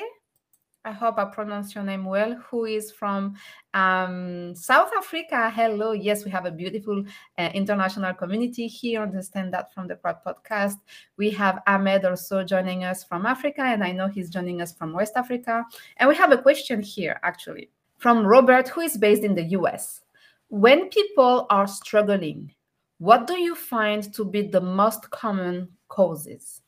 I 0.85 0.91
hope 0.93 1.17
I 1.17 1.25
pronounced 1.25 1.75
your 1.75 1.83
name 1.83 2.05
well, 2.05 2.35
who 2.49 2.63
is 2.63 2.89
from 2.89 3.35
um, 3.73 4.55
South 4.55 4.89
Africa. 4.97 5.49
Hello. 5.49 5.91
Yes, 5.91 6.23
we 6.23 6.31
have 6.31 6.45
a 6.45 6.51
beautiful 6.51 7.03
uh, 7.37 7.49
international 7.53 8.13
community 8.13 8.65
here. 8.67 9.01
Understand 9.01 9.53
that 9.53 9.73
from 9.73 9.87
the 9.87 9.97
crowd 9.97 10.19
podcast. 10.25 10.75
We 11.17 11.31
have 11.31 11.61
Ahmed 11.67 12.05
also 12.05 12.45
joining 12.45 12.85
us 12.85 13.03
from 13.03 13.25
Africa, 13.25 13.61
and 13.61 13.83
I 13.83 13.91
know 13.91 14.07
he's 14.07 14.29
joining 14.29 14.61
us 14.61 14.73
from 14.73 14.93
West 14.93 15.13
Africa. 15.17 15.65
And 15.97 16.07
we 16.07 16.15
have 16.15 16.31
a 16.31 16.37
question 16.37 16.81
here, 16.81 17.19
actually, 17.23 17.69
from 17.97 18.25
Robert, 18.25 18.69
who 18.69 18.79
is 18.79 18.95
based 18.95 19.23
in 19.23 19.35
the 19.35 19.43
US. 19.59 19.99
When 20.47 20.87
people 20.89 21.45
are 21.49 21.67
struggling, 21.67 22.53
what 22.99 23.27
do 23.27 23.37
you 23.37 23.53
find 23.53 24.13
to 24.13 24.23
be 24.23 24.43
the 24.43 24.61
most 24.61 25.09
common 25.09 25.67
causes? 25.89 26.61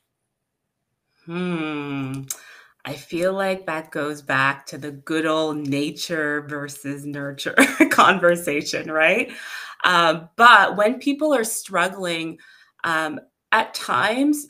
Hmm. 1.25 2.23
I 2.85 2.93
feel 2.93 3.33
like 3.33 3.65
that 3.65 3.91
goes 3.91 4.21
back 4.21 4.65
to 4.67 4.77
the 4.77 4.91
good 4.91 5.25
old 5.25 5.57
nature 5.57 6.41
versus 6.47 7.05
nurture 7.05 7.55
conversation, 7.91 8.91
right? 8.91 9.31
Um, 9.83 10.29
but 10.35 10.77
when 10.77 10.99
people 10.99 11.33
are 11.33 11.43
struggling, 11.43 12.39
um, 12.83 13.19
at 13.51 13.73
times, 13.73 14.47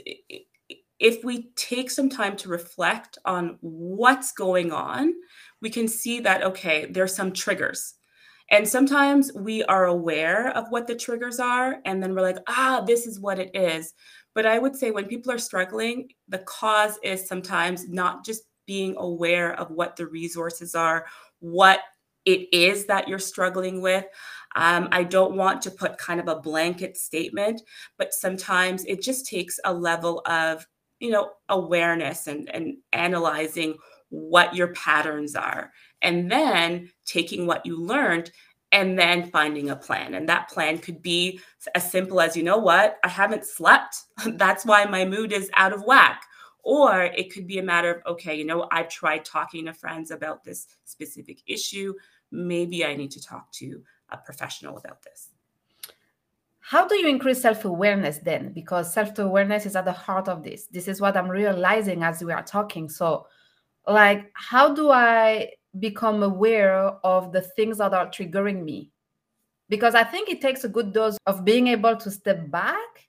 if 1.00 1.23
we 1.23 1.51
take 1.55 1.89
some 1.89 2.09
time 2.09 2.38
to 2.38 2.50
reflect 2.50 3.17
on 3.25 3.57
what's 3.61 4.31
going 4.31 4.71
on, 4.71 5.13
we 5.61 5.69
can 5.69 5.88
see 5.88 6.19
that, 6.21 6.43
okay, 6.43 6.85
there's 6.85 7.15
some 7.15 7.33
triggers. 7.33 7.95
And 8.51 8.67
sometimes 8.67 9.31
we 9.34 9.63
are 9.63 9.86
aware 9.86 10.50
of 10.50 10.70
what 10.70 10.86
the 10.86 10.96
triggers 10.96 11.39
are, 11.39 11.79
and 11.86 12.03
then 12.03 12.13
we're 12.13 12.22
like, 12.22 12.38
ah, 12.48 12.84
this 12.86 13.08
is 13.08 13.20
what 13.20 13.39
it 13.39 13.55
is. 13.55 13.93
But 14.36 14.46
I 14.46 14.60
would 14.60 14.75
say 14.75 14.91
when 14.91 15.05
people 15.05 15.31
are 15.31 15.38
struggling, 15.38 16.10
the 16.27 16.39
cause 16.39 17.00
is 17.01 17.27
sometimes 17.27 17.88
not 17.89 18.25
just 18.25 18.43
being 18.67 18.96
aware 18.98 19.53
of 19.53 19.72
what 19.72 19.96
the 19.96 20.05
resources 20.05 20.75
are, 20.75 21.05
what 21.39 21.79
it 22.25 22.48
is 22.53 22.86
that 22.86 23.08
you're 23.08 23.20
struggling 23.20 23.81
with. 23.81 24.05
Um, 24.55 24.89
I 24.91 25.03
don't 25.03 25.36
want 25.36 25.62
to 25.63 25.72
put 25.72 25.98
kind 25.98 26.20
of 26.20 26.27
a 26.27 26.39
blanket 26.39 26.98
statement, 26.98 27.62
but 27.98 28.13
sometimes 28.13 28.86
it 28.86 29.01
just 29.01 29.25
takes 29.25 29.60
a 29.65 29.74
level 29.74 30.22
of, 30.25 30.67
you 31.00 31.10
know, 31.10 31.31
awareness 31.50 32.27
and, 32.27 32.53
and 32.53 32.77
analyzing 32.93 33.77
what 34.10 34.53
your 34.53 34.74
patterns 34.74 35.36
are, 35.36 35.72
and 36.01 36.31
then 36.31 36.89
taking 37.05 37.46
what 37.46 37.65
you 37.65 37.79
learned 37.79 38.31
and 38.72 38.98
then 38.98 39.29
finding 39.29 39.70
a 39.70 39.75
plan. 39.75 40.13
And 40.13 40.27
that 40.29 40.50
plan 40.50 40.77
could 40.77 41.01
be 41.01 41.39
as 41.75 41.91
simple 41.91 42.22
as, 42.22 42.38
you 42.38 42.43
know 42.43 42.58
what, 42.58 42.98
I 43.03 43.10
haven't 43.10 43.46
slept. 43.46 43.98
That's 44.25 44.65
why 44.65 44.86
my 44.86 45.05
mood 45.05 45.34
is 45.34 45.50
out 45.55 45.74
of 45.74 45.84
whack. 45.84 46.24
Or 46.63 47.03
it 47.03 47.34
could 47.34 47.48
be 47.48 47.58
a 47.58 47.63
matter 47.63 47.96
of, 47.96 48.13
okay, 48.13 48.36
you 48.36 48.46
know, 48.46 48.67
I've 48.72 48.88
tried 48.88 49.25
talking 49.25 49.65
to 49.65 49.74
friends 49.74 50.12
about 50.12 50.43
this 50.43 50.67
specific 50.86 51.41
issue. 51.48 51.93
Maybe 52.31 52.86
I 52.86 52.96
need 52.96 53.12
to 53.12 53.22
talk 53.22 53.51
to 53.53 53.81
a 54.10 54.17
professional 54.17 54.77
about 54.77 55.01
this. 55.01 55.29
How 56.60 56.88
do 56.88 56.96
you 56.96 57.10
increase 57.10 57.41
self 57.41 57.65
awareness 57.65 58.20
then? 58.20 58.53
Because 58.53 58.93
self 58.93 59.17
awareness 59.17 59.65
is 59.65 59.75
at 59.75 59.86
the 59.86 59.91
heart 59.91 60.29
of 60.29 60.43
this. 60.43 60.67
This 60.67 60.88
is 60.88 61.01
what 61.01 61.17
I'm 61.17 61.29
realizing 61.29 62.03
as 62.03 62.24
we 62.24 62.31
are 62.31 62.43
talking. 62.43 62.88
So, 62.88 63.27
like, 63.88 64.31
how 64.36 64.74
do 64.74 64.91
I 64.91 65.50
become 65.79 66.23
aware 66.23 66.73
of 67.03 67.31
the 67.31 67.41
things 67.41 67.77
that 67.77 67.93
are 67.93 68.07
triggering 68.07 68.63
me 68.63 68.91
because 69.69 69.95
i 69.95 70.03
think 70.03 70.29
it 70.29 70.41
takes 70.41 70.63
a 70.63 70.69
good 70.69 70.93
dose 70.93 71.17
of 71.27 71.45
being 71.45 71.67
able 71.67 71.95
to 71.95 72.11
step 72.11 72.49
back 72.51 73.07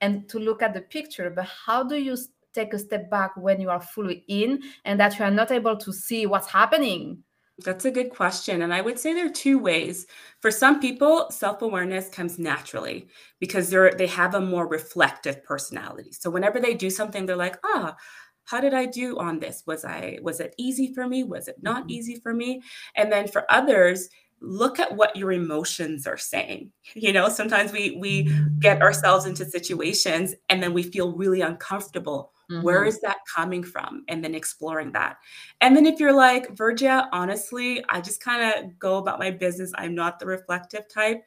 and 0.00 0.28
to 0.28 0.38
look 0.38 0.62
at 0.62 0.74
the 0.74 0.80
picture 0.80 1.30
but 1.30 1.46
how 1.46 1.82
do 1.82 1.96
you 1.96 2.16
take 2.52 2.74
a 2.74 2.78
step 2.78 3.08
back 3.10 3.34
when 3.36 3.60
you 3.60 3.70
are 3.70 3.80
fully 3.80 4.24
in 4.28 4.60
and 4.84 5.00
that 5.00 5.18
you 5.18 5.24
are 5.24 5.30
not 5.30 5.50
able 5.50 5.76
to 5.76 5.92
see 5.92 6.26
what's 6.26 6.48
happening 6.48 7.22
that's 7.58 7.84
a 7.84 7.90
good 7.90 8.10
question. 8.10 8.62
And 8.62 8.72
I 8.72 8.80
would 8.80 8.98
say 8.98 9.12
there 9.12 9.26
are 9.26 9.30
two 9.30 9.58
ways. 9.58 10.06
For 10.40 10.50
some 10.50 10.80
people, 10.80 11.30
self-awareness 11.30 12.08
comes 12.08 12.38
naturally 12.38 13.08
because 13.40 13.70
they're 13.70 13.92
they 13.92 14.06
have 14.08 14.34
a 14.34 14.40
more 14.40 14.66
reflective 14.66 15.44
personality. 15.44 16.12
So 16.12 16.30
whenever 16.30 16.60
they 16.60 16.74
do 16.74 16.90
something, 16.90 17.26
they're 17.26 17.36
like, 17.36 17.58
ah, 17.64 17.96
how 18.44 18.60
did 18.60 18.74
i 18.74 18.86
do 18.86 19.18
on 19.18 19.38
this? 19.38 19.62
Was 19.66 19.84
i 19.84 20.18
was 20.22 20.40
it 20.40 20.54
easy 20.58 20.92
for 20.92 21.08
me? 21.08 21.24
Was 21.24 21.48
it 21.48 21.56
not 21.62 21.82
mm-hmm. 21.82 21.90
easy 21.90 22.16
for 22.16 22.34
me? 22.34 22.62
And 22.96 23.10
then 23.10 23.28
for 23.28 23.50
others 23.50 24.08
look 24.44 24.80
at 24.80 24.96
what 24.96 25.14
your 25.14 25.30
emotions 25.30 26.06
are 26.06 26.18
saying. 26.18 26.72
You 26.94 27.12
know 27.12 27.28
sometimes 27.28 27.72
we 27.72 27.96
we 27.96 28.30
get 28.58 28.82
ourselves 28.82 29.26
into 29.26 29.44
situations 29.44 30.34
and 30.48 30.62
then 30.62 30.72
we 30.72 30.82
feel 30.82 31.16
really 31.16 31.40
uncomfortable. 31.40 32.32
Mm-hmm. 32.50 32.62
Where 32.62 32.84
is 32.84 33.00
that 33.00 33.18
coming 33.34 33.62
from? 33.62 34.04
And 34.08 34.22
then 34.22 34.34
exploring 34.34 34.92
that. 34.92 35.16
And 35.60 35.76
then 35.76 35.86
if 35.86 36.00
you're 36.00 36.12
like 36.12 36.54
vergia 36.54 37.08
honestly 37.12 37.84
i 37.88 38.00
just 38.00 38.20
kind 38.22 38.42
of 38.42 38.78
go 38.78 38.98
about 38.98 39.18
my 39.18 39.30
business. 39.30 39.72
I'm 39.76 39.94
not 39.94 40.18
the 40.18 40.26
reflective 40.26 40.88
type 40.88 41.22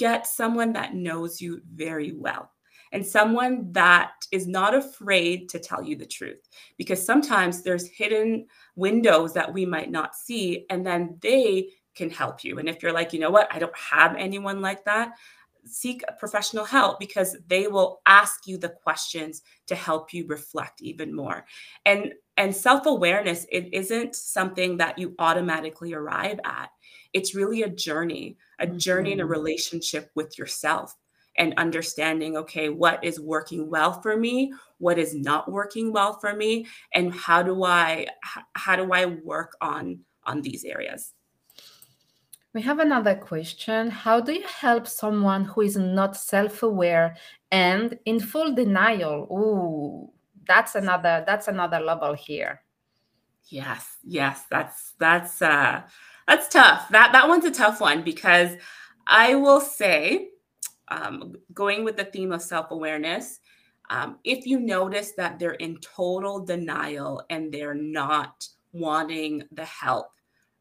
get 0.00 0.26
someone 0.26 0.72
that 0.72 0.94
knows 0.94 1.42
you 1.42 1.60
very 1.74 2.12
well 2.12 2.50
and 2.92 3.06
someone 3.06 3.72
that 3.72 4.12
is 4.32 4.46
not 4.46 4.74
afraid 4.74 5.48
to 5.50 5.58
tell 5.58 5.82
you 5.82 5.96
the 5.96 6.06
truth. 6.06 6.48
Because 6.76 7.04
sometimes 7.04 7.62
there's 7.62 7.86
hidden 7.86 8.46
windows 8.76 9.32
that 9.34 9.52
we 9.52 9.64
might 9.64 9.90
not 9.90 10.16
see 10.16 10.66
and 10.70 10.84
then 10.84 11.18
they 11.20 11.70
can 11.94 12.10
help 12.10 12.44
you. 12.44 12.58
And 12.58 12.68
if 12.68 12.82
you're 12.82 12.92
like 12.92 13.12
you 13.12 13.20
know 13.20 13.30
what? 13.30 13.48
I 13.50 13.58
don't 13.58 13.76
have 13.76 14.16
anyone 14.16 14.60
like 14.60 14.84
that 14.84 15.12
seek 15.66 16.02
professional 16.18 16.64
help 16.64 16.98
because 16.98 17.36
they 17.46 17.66
will 17.66 18.00
ask 18.06 18.46
you 18.46 18.56
the 18.56 18.68
questions 18.68 19.42
to 19.66 19.74
help 19.74 20.12
you 20.12 20.26
reflect 20.26 20.82
even 20.82 21.14
more. 21.14 21.44
And 21.86 22.14
and 22.36 22.54
self-awareness 22.54 23.46
it 23.52 23.72
isn't 23.74 24.16
something 24.16 24.78
that 24.78 24.98
you 24.98 25.14
automatically 25.18 25.92
arrive 25.92 26.40
at. 26.44 26.70
It's 27.12 27.34
really 27.34 27.62
a 27.62 27.68
journey 27.68 28.36
a 28.58 28.66
journey 28.66 29.12
in 29.12 29.20
a 29.20 29.22
mm-hmm. 29.22 29.32
relationship 29.32 30.10
with 30.14 30.38
yourself 30.38 30.96
and 31.38 31.54
understanding 31.56 32.36
okay 32.36 32.68
what 32.68 33.02
is 33.04 33.20
working 33.20 33.70
well 33.70 34.00
for 34.00 34.16
me 34.16 34.52
what 34.78 34.98
is 34.98 35.14
not 35.14 35.50
working 35.50 35.92
well 35.92 36.18
for 36.18 36.34
me 36.34 36.66
and 36.94 37.14
how 37.14 37.42
do 37.42 37.64
i 37.64 38.06
how 38.54 38.76
do 38.76 38.92
i 38.92 39.06
work 39.06 39.56
on 39.60 40.00
on 40.24 40.42
these 40.42 40.64
areas? 40.64 41.14
We 42.52 42.62
have 42.62 42.80
another 42.80 43.14
question. 43.14 43.90
How 43.90 44.20
do 44.20 44.32
you 44.32 44.46
help 44.46 44.86
someone 44.86 45.44
who 45.44 45.60
is 45.60 45.76
not 45.76 46.16
self-aware 46.16 47.16
and 47.52 47.98
in 48.06 48.18
full 48.20 48.54
denial? 48.54 49.26
Ooh 49.30 50.12
that's 50.46 50.74
another 50.74 51.22
that's 51.26 51.46
another 51.48 51.78
level 51.78 52.14
here. 52.14 52.62
Yes 53.48 53.98
yes 54.04 54.44
that's 54.50 54.94
that's 54.98 55.40
uh 55.42 55.82
that's 56.26 56.48
tough. 56.48 56.88
That 56.90 57.12
that 57.12 57.28
one's 57.28 57.44
a 57.44 57.50
tough 57.50 57.80
one 57.80 58.02
because 58.02 58.56
i 59.06 59.34
will 59.34 59.60
say 59.60 60.28
um, 60.90 61.36
going 61.54 61.84
with 61.84 61.96
the 61.96 62.04
theme 62.04 62.32
of 62.32 62.42
self 62.42 62.70
awareness, 62.70 63.40
um, 63.90 64.18
if 64.24 64.46
you 64.46 64.60
notice 64.60 65.12
that 65.12 65.38
they're 65.38 65.52
in 65.52 65.78
total 65.80 66.44
denial 66.44 67.22
and 67.30 67.52
they're 67.52 67.74
not 67.74 68.46
wanting 68.72 69.42
the 69.52 69.64
help, 69.64 70.10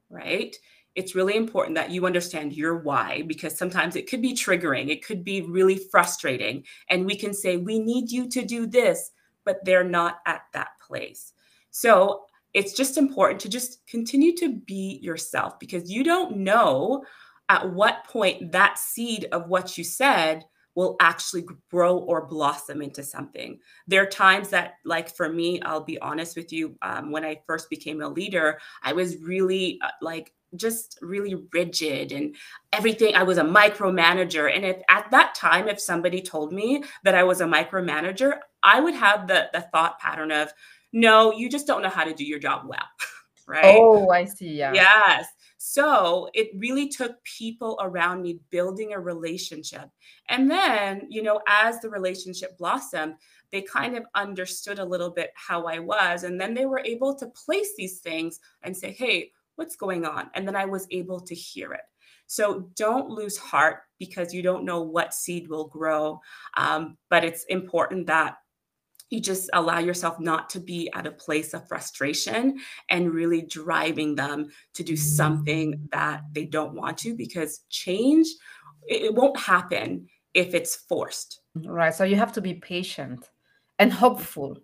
right? 0.10 0.56
It's 0.96 1.16
really 1.16 1.36
important 1.36 1.76
that 1.76 1.92
you 1.92 2.08
understand 2.08 2.54
your 2.54 2.80
why 2.80 3.22
because 3.28 3.56
sometimes 3.58 3.96
it 3.96 4.10
could 4.10 4.22
be 4.22 4.34
triggering, 4.34 4.90
it 4.90 5.06
could 5.06 5.24
be 5.24 5.44
really 5.44 5.78
frustrating. 5.92 6.64
And 6.90 7.06
we 7.06 7.16
can 7.16 7.34
say, 7.34 7.58
We 7.58 7.80
need 7.80 8.12
you 8.12 8.28
to 8.30 8.44
do 8.44 8.66
this, 8.66 9.12
but 9.46 9.64
they're 9.64 9.84
not 9.84 10.20
at 10.26 10.42
that 10.54 10.70
place. 10.86 11.34
So 11.72 12.24
it's 12.54 12.74
just 12.74 12.98
important 12.98 13.40
to 13.42 13.50
just 13.50 13.86
continue 13.88 14.36
to 14.38 14.56
be 14.56 15.00
yourself 15.04 15.60
because 15.60 15.90
you 15.90 16.04
don't 16.04 16.38
know 16.38 17.04
at 17.50 17.72
what 17.74 18.06
point 18.06 18.52
that 18.52 18.78
seed 18.80 19.28
of 19.32 19.50
what 19.50 19.78
you 19.78 19.84
said 19.84 20.46
will 20.76 20.96
actually 21.02 21.46
grow 21.70 21.98
or 21.98 22.28
blossom 22.28 22.82
into 22.82 23.04
something. 23.04 23.60
There 23.88 24.02
are 24.04 24.10
times 24.10 24.50
that, 24.50 24.76
like 24.86 25.14
for 25.14 25.28
me, 25.28 25.60
I'll 25.62 25.84
be 25.84 26.00
honest 26.00 26.38
with 26.38 26.54
you, 26.54 26.78
um, 26.82 27.12
when 27.12 27.26
I 27.26 27.42
first 27.46 27.70
became 27.70 28.02
a 28.02 28.08
leader, 28.08 28.60
I 28.84 28.94
was 28.94 29.18
really 29.18 29.80
uh, 29.84 29.90
like 30.02 30.32
just 30.56 30.98
really 31.02 31.36
rigid 31.54 32.12
and 32.12 32.36
everything. 32.72 33.16
I 33.16 33.24
was 33.24 33.38
a 33.38 33.44
micromanager. 33.44 34.56
And 34.56 34.64
if 34.64 34.78
at 34.90 35.10
that 35.12 35.36
time, 35.36 35.68
if 35.68 35.80
somebody 35.80 36.22
told 36.22 36.54
me 36.54 36.84
that 37.04 37.16
I 37.16 37.24
was 37.24 37.42
a 37.42 37.46
micromanager, 37.46 38.38
I 38.64 38.80
would 38.80 38.96
have 38.96 39.28
the, 39.28 39.50
the 39.54 39.62
thought 39.62 40.00
pattern 40.00 40.32
of, 40.32 40.54
no, 40.94 41.32
you 41.32 41.50
just 41.50 41.68
don't 41.68 41.82
know 41.82 41.90
how 41.90 42.04
to 42.04 42.14
do 42.14 42.24
your 42.24 42.40
job 42.40 42.66
well. 42.68 42.88
right? 43.48 43.80
Oh, 43.80 44.10
I 44.10 44.26
see. 44.26 44.54
Yeah. 44.54 44.74
Yes. 44.74 45.28
So 45.62 46.30
it 46.34 46.52
really 46.56 46.88
took 46.88 47.22
people 47.26 47.78
around 47.82 48.22
me 48.22 48.40
building 48.50 48.94
a 48.94 49.00
relationship. 49.00 49.90
And 50.30 50.50
then, 50.50 51.06
you 51.10 51.22
know, 51.22 51.42
as 51.50 51.82
the 51.82 51.90
relationship 51.90 52.58
blossomed, 52.58 53.16
they 53.52 53.62
kind 53.64 53.98
of 53.98 54.06
understood 54.16 54.80
a 54.80 54.86
little 54.86 55.10
bit 55.10 55.32
how 55.36 55.66
I 55.66 55.80
was. 55.80 56.24
And 56.24 56.40
then 56.40 56.54
they 56.54 56.66
were 56.66 56.82
able 56.86 57.14
to 57.16 57.28
place 57.28 57.74
these 57.78 58.00
things 58.00 58.40
and 58.64 58.76
say, 58.76 58.94
hey, 58.94 59.32
what's 59.58 59.76
going 59.76 60.06
on? 60.06 60.30
And 60.34 60.48
then 60.48 60.56
I 60.56 60.64
was 60.64 60.88
able 60.92 61.20
to 61.20 61.36
hear 61.36 61.74
it. 61.74 61.82
So 62.28 62.70
don't 62.78 63.10
lose 63.10 63.36
heart 63.36 63.82
because 63.98 64.34
you 64.34 64.42
don't 64.42 64.64
know 64.64 64.82
what 64.82 65.14
seed 65.14 65.50
will 65.50 65.68
grow. 65.68 66.22
Um, 66.56 66.98
but 67.10 67.26
it's 67.26 67.44
important 67.50 68.08
that 68.08 68.38
you 69.10 69.20
just 69.20 69.50
allow 69.54 69.80
yourself 69.80 70.20
not 70.20 70.50
to 70.52 70.60
be 70.60 70.90
at 70.94 71.08
a 71.08 71.12
place 71.12 71.54
of 71.54 71.68
frustration 71.68 72.60
and 72.90 73.14
really 73.14 73.42
driving 73.42 74.16
them 74.16 74.50
to 74.74 74.84
do 74.84 74.96
something 74.96 75.88
that 75.92 76.22
they 76.32 76.46
don't 76.46 76.76
want 76.76 76.98
to 77.00 77.16
because 77.16 77.62
change 77.70 78.28
it 78.88 79.14
won't 79.14 79.40
happen 79.40 80.08
if 80.34 80.54
it's 80.54 80.76
forced. 80.76 81.42
Right 81.56 81.94
so 81.94 82.04
you 82.04 82.16
have 82.16 82.34
to 82.34 82.42
be 82.42 82.56
patient 82.56 83.30
and 83.80 83.92
hopeful 83.92 84.58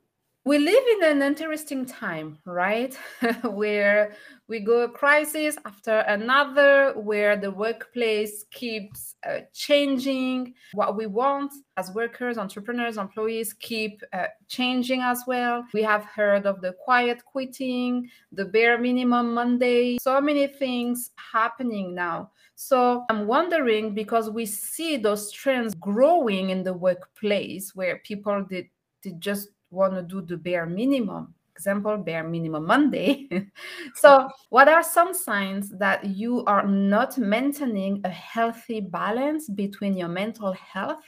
we 0.45 0.59
live 0.59 0.83
in 0.97 1.03
an 1.03 1.21
interesting 1.23 1.87
time, 1.87 2.37
right? 2.45 2.95
where 3.41 4.13
we 4.47 4.59
go 4.59 4.83
a 4.83 4.89
crisis 4.89 5.57
after 5.65 5.99
another, 6.01 6.93
where 6.93 7.35
the 7.35 7.49
workplace 7.49 8.45
keeps 8.51 9.15
uh, 9.27 9.39
changing. 9.53 10.53
What 10.73 10.95
we 10.95 11.07
want 11.07 11.51
as 11.77 11.91
workers, 11.95 12.37
entrepreneurs, 12.37 12.97
employees 12.97 13.53
keep 13.53 14.03
uh, 14.13 14.27
changing 14.47 15.01
as 15.01 15.23
well. 15.25 15.65
We 15.73 15.81
have 15.81 16.05
heard 16.05 16.45
of 16.45 16.61
the 16.61 16.73
quiet 16.73 17.25
quitting, 17.25 18.07
the 18.31 18.45
bare 18.45 18.77
minimum 18.77 19.33
Monday, 19.33 19.97
so 19.99 20.21
many 20.21 20.45
things 20.45 21.09
happening 21.15 21.95
now. 21.95 22.29
So 22.53 23.03
I'm 23.09 23.25
wondering 23.25 23.95
because 23.95 24.29
we 24.29 24.45
see 24.45 24.95
those 24.95 25.31
trends 25.31 25.73
growing 25.73 26.51
in 26.51 26.61
the 26.61 26.73
workplace 26.73 27.73
where 27.73 27.97
people 28.05 28.45
did, 28.47 28.67
did 29.01 29.19
just 29.19 29.49
want 29.69 29.93
to 29.93 30.01
do 30.01 30.21
the 30.21 30.37
bare 30.37 30.65
minimum 30.65 31.33
example 31.55 31.97
bare 31.97 32.27
minimum 32.27 32.65
monday. 32.65 33.27
So 33.95 34.29
what 34.49 34.67
are 34.67 34.83
some 34.83 35.13
signs 35.13 35.69
that 35.79 36.05
you 36.05 36.43
are 36.45 36.67
not 36.67 37.17
maintaining 37.17 38.01
a 38.03 38.09
healthy 38.09 38.81
balance 38.81 39.49
between 39.49 39.95
your 39.95 40.09
mental 40.09 40.51
health 40.51 41.05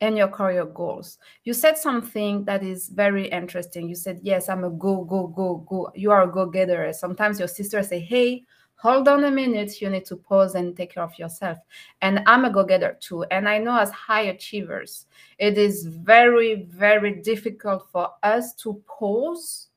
and 0.00 0.16
your 0.16 0.28
career 0.28 0.64
goals? 0.66 1.18
You 1.42 1.52
said 1.52 1.76
something 1.76 2.44
that 2.44 2.62
is 2.62 2.88
very 2.88 3.26
interesting. 3.28 3.88
You 3.88 3.96
said 3.96 4.20
yes 4.22 4.48
i'm 4.48 4.64
a 4.64 4.70
go 4.70 5.04
go 5.04 5.26
go 5.26 5.66
go 5.68 5.90
you 5.96 6.12
are 6.12 6.22
a 6.22 6.30
go-getter. 6.30 6.92
Sometimes 6.92 7.38
your 7.40 7.48
sister 7.48 7.82
say 7.82 7.98
hey 7.98 8.44
hold 8.80 9.08
on 9.08 9.24
a 9.24 9.30
minute 9.30 9.80
you 9.80 9.90
need 9.90 10.04
to 10.04 10.16
pause 10.16 10.54
and 10.54 10.76
take 10.76 10.94
care 10.94 11.02
of 11.02 11.18
yourself. 11.18 11.58
And 12.02 12.20
i'm 12.26 12.44
a 12.44 12.50
go-getter 12.50 12.96
too 13.00 13.24
and 13.24 13.48
i 13.48 13.58
know 13.58 13.78
as 13.78 13.90
high 13.90 14.22
achievers 14.22 15.06
it 15.38 15.58
is 15.58 15.86
very 15.86 16.66
very 16.68 17.20
difficult 17.22 17.88
for 17.90 18.10
us 18.22 18.54
to 18.54 18.82
pause 18.86 19.68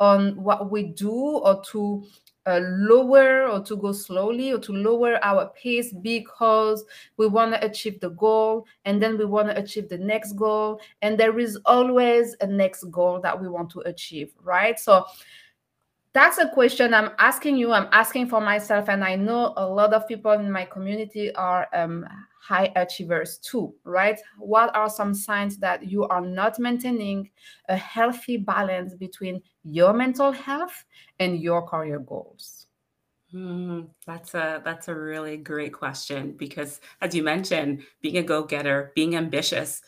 on 0.00 0.42
what 0.42 0.70
we 0.70 0.82
do 0.82 1.12
or 1.12 1.62
to 1.62 2.04
uh, 2.46 2.60
lower 2.62 3.46
or 3.48 3.60
to 3.60 3.76
go 3.76 3.92
slowly 3.92 4.52
or 4.52 4.58
to 4.58 4.72
lower 4.72 5.18
our 5.24 5.50
pace 5.56 5.92
because 6.02 6.84
we 7.16 7.26
want 7.26 7.54
to 7.54 7.64
achieve 7.64 7.98
the 8.00 8.10
goal 8.10 8.66
and 8.84 9.02
then 9.02 9.16
we 9.16 9.24
want 9.24 9.48
to 9.48 9.58
achieve 9.58 9.88
the 9.88 9.96
next 9.96 10.34
goal. 10.34 10.80
And 11.00 11.18
there 11.18 11.38
is 11.38 11.58
always 11.64 12.36
a 12.40 12.46
next 12.46 12.84
goal 12.90 13.20
that 13.20 13.40
we 13.40 13.48
want 13.48 13.70
to 13.70 13.80
achieve 13.80 14.32
right? 14.42 14.78
So 14.78 15.06
that's 16.14 16.38
a 16.38 16.48
question 16.48 16.94
I'm 16.94 17.10
asking 17.18 17.56
you. 17.56 17.72
I'm 17.72 17.88
asking 17.90 18.28
for 18.28 18.40
myself, 18.40 18.88
and 18.88 19.04
I 19.04 19.16
know 19.16 19.52
a 19.56 19.66
lot 19.66 19.92
of 19.92 20.06
people 20.06 20.30
in 20.32 20.50
my 20.50 20.64
community 20.64 21.34
are 21.34 21.66
um, 21.74 22.06
high 22.40 22.72
achievers 22.76 23.38
too, 23.38 23.74
right? 23.84 24.18
What 24.38 24.74
are 24.76 24.88
some 24.88 25.12
signs 25.12 25.58
that 25.58 25.90
you 25.90 26.04
are 26.04 26.20
not 26.20 26.60
maintaining 26.60 27.30
a 27.68 27.76
healthy 27.76 28.36
balance 28.36 28.94
between 28.94 29.42
your 29.64 29.92
mental 29.92 30.30
health 30.30 30.84
and 31.18 31.40
your 31.40 31.66
career 31.66 31.98
goals? 31.98 32.68
Mm, 33.34 33.88
that's 34.06 34.34
a 34.34 34.62
that's 34.64 34.86
a 34.86 34.94
really 34.94 35.36
great 35.36 35.72
question 35.72 36.36
because, 36.36 36.80
as 37.00 37.12
you 37.16 37.24
mentioned, 37.24 37.82
being 38.00 38.18
a 38.18 38.22
go 38.22 38.44
getter, 38.44 38.92
being 38.94 39.16
ambitious, 39.16 39.82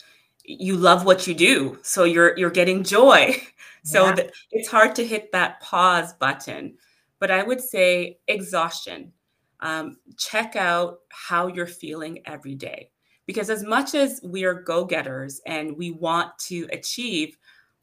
you 0.46 0.76
love 0.76 1.04
what 1.04 1.26
you 1.26 1.34
do 1.34 1.78
so 1.82 2.04
you're 2.04 2.36
you're 2.38 2.50
getting 2.50 2.82
joy. 2.82 3.36
So 3.84 4.06
yeah. 4.06 4.30
it's 4.50 4.68
hard 4.68 4.96
to 4.96 5.06
hit 5.06 5.30
that 5.30 5.60
pause 5.60 6.12
button 6.14 6.76
but 7.18 7.30
i 7.30 7.42
would 7.42 7.60
say 7.60 8.18
exhaustion. 8.28 9.12
Um, 9.60 9.96
check 10.18 10.54
out 10.54 10.98
how 11.08 11.46
you're 11.46 11.66
feeling 11.66 12.20
every 12.26 12.54
day 12.54 12.90
because 13.26 13.48
as 13.48 13.62
much 13.62 13.94
as 13.94 14.20
we 14.22 14.44
are 14.44 14.54
go-getters 14.54 15.40
and 15.46 15.76
we 15.76 15.92
want 15.92 16.36
to 16.40 16.68
achieve 16.72 17.38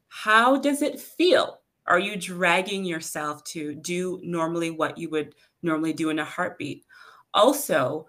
how 0.08 0.56
does 0.56 0.82
it 0.82 1.00
feel? 1.00 1.60
Are 1.86 1.98
you 1.98 2.16
dragging 2.16 2.84
yourself 2.84 3.42
to 3.44 3.74
do 3.74 4.20
normally 4.22 4.70
what 4.70 4.96
you 4.96 5.08
would 5.10 5.34
normally 5.62 5.92
do 5.92 6.10
in 6.10 6.18
a 6.18 6.24
heartbeat? 6.24 6.84
Also 7.32 8.06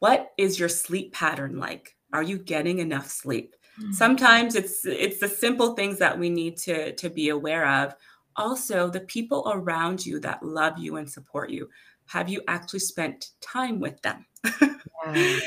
what 0.00 0.32
is 0.38 0.58
your 0.58 0.68
sleep 0.68 1.12
pattern 1.12 1.58
like? 1.58 1.94
Are 2.12 2.22
you 2.22 2.38
getting 2.38 2.78
enough 2.78 3.08
sleep. 3.10 3.54
Sometimes 3.92 4.54
it's 4.54 4.84
it's 4.84 5.20
the 5.20 5.28
simple 5.28 5.74
things 5.74 5.98
that 5.98 6.18
we 6.18 6.30
need 6.30 6.56
to 6.58 6.92
to 6.94 7.10
be 7.10 7.28
aware 7.30 7.66
of. 7.66 7.94
Also, 8.36 8.88
the 8.88 9.00
people 9.00 9.50
around 9.52 10.04
you 10.04 10.20
that 10.20 10.42
love 10.42 10.78
you 10.78 10.96
and 10.96 11.10
support 11.10 11.50
you. 11.50 11.68
Have 12.06 12.28
you 12.28 12.42
actually 12.48 12.80
spent 12.80 13.30
time 13.40 13.80
with 13.80 14.00
them? 14.02 14.24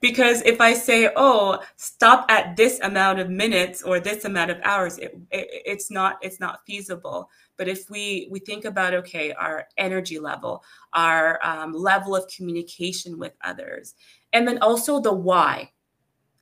because 0.00 0.42
if 0.42 0.60
I 0.60 0.74
say, 0.74 1.10
"Oh, 1.14 1.62
stop 1.76 2.30
at 2.30 2.56
this 2.56 2.80
amount 2.80 3.20
of 3.20 3.30
minutes 3.30 3.82
or 3.82 4.00
this 4.00 4.24
amount 4.24 4.50
of 4.50 4.58
hours," 4.64 4.98
it, 4.98 5.16
it, 5.30 5.48
it's 5.66 5.90
not 5.90 6.18
it's 6.22 6.40
not 6.40 6.60
feasible. 6.66 7.28
But 7.56 7.68
if 7.68 7.88
we 7.90 8.28
we 8.30 8.40
think 8.40 8.64
about 8.64 8.94
okay, 8.94 9.32
our 9.32 9.66
energy 9.76 10.18
level, 10.18 10.64
our 10.92 11.38
um, 11.44 11.72
level 11.72 12.16
of 12.16 12.26
communication 12.28 13.18
with 13.18 13.32
others, 13.42 13.94
and 14.32 14.48
then 14.48 14.58
also 14.58 15.00
the 15.00 15.12
why 15.12 15.70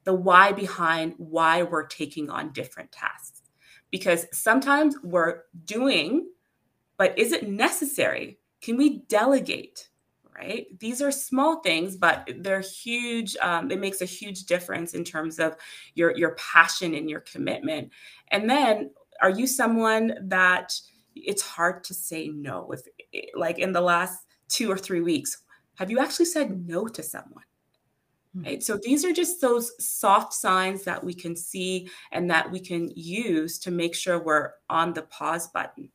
the 0.04 0.14
why 0.14 0.52
behind 0.52 1.14
why 1.18 1.62
we're 1.62 1.86
taking 1.86 2.30
on 2.30 2.52
different 2.52 2.90
tasks. 2.92 3.42
Because 3.90 4.26
sometimes 4.32 4.96
we're 5.02 5.42
doing, 5.64 6.28
but 6.96 7.18
is 7.18 7.32
it 7.32 7.48
necessary? 7.48 8.38
Can 8.60 8.76
we 8.76 9.00
delegate? 9.08 9.88
Right? 10.34 10.66
These 10.78 11.02
are 11.02 11.10
small 11.10 11.60
things, 11.60 11.96
but 11.96 12.30
they're 12.38 12.60
huge. 12.60 13.36
Um, 13.42 13.70
it 13.70 13.78
makes 13.78 14.00
a 14.00 14.06
huge 14.06 14.44
difference 14.44 14.94
in 14.94 15.04
terms 15.04 15.38
of 15.38 15.56
your 15.94 16.16
your 16.16 16.34
passion 16.36 16.94
and 16.94 17.10
your 17.10 17.20
commitment. 17.20 17.90
And 18.28 18.48
then, 18.48 18.90
are 19.20 19.28
you 19.28 19.46
someone 19.46 20.14
that 20.28 20.80
it's 21.14 21.42
hard 21.42 21.84
to 21.84 21.94
say 21.94 22.28
no? 22.28 22.72
If 22.72 22.80
like 23.34 23.58
in 23.58 23.72
the 23.72 23.82
last 23.82 24.24
two 24.48 24.70
or 24.70 24.78
three 24.78 25.02
weeks, 25.02 25.42
have 25.74 25.90
you 25.90 25.98
actually 25.98 26.26
said 26.26 26.66
no 26.66 26.86
to 26.86 27.02
someone? 27.02 27.44
Hmm. 28.34 28.44
Right. 28.44 28.62
So 28.62 28.78
these 28.82 29.04
are 29.04 29.12
just 29.12 29.40
those 29.40 29.72
soft 29.84 30.32
signs 30.34 30.84
that 30.84 31.02
we 31.02 31.14
can 31.14 31.34
see 31.34 31.88
and 32.12 32.30
that 32.30 32.50
we 32.50 32.60
can 32.60 32.90
use 32.94 33.58
to 33.60 33.70
make 33.70 33.94
sure 33.94 34.22
we're 34.22 34.52
on 34.68 34.92
the 34.92 35.02
pause 35.02 35.48
button. 35.48 35.90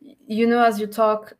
You 0.00 0.46
know, 0.46 0.62
as 0.62 0.80
you 0.80 0.86
talk, 0.86 1.32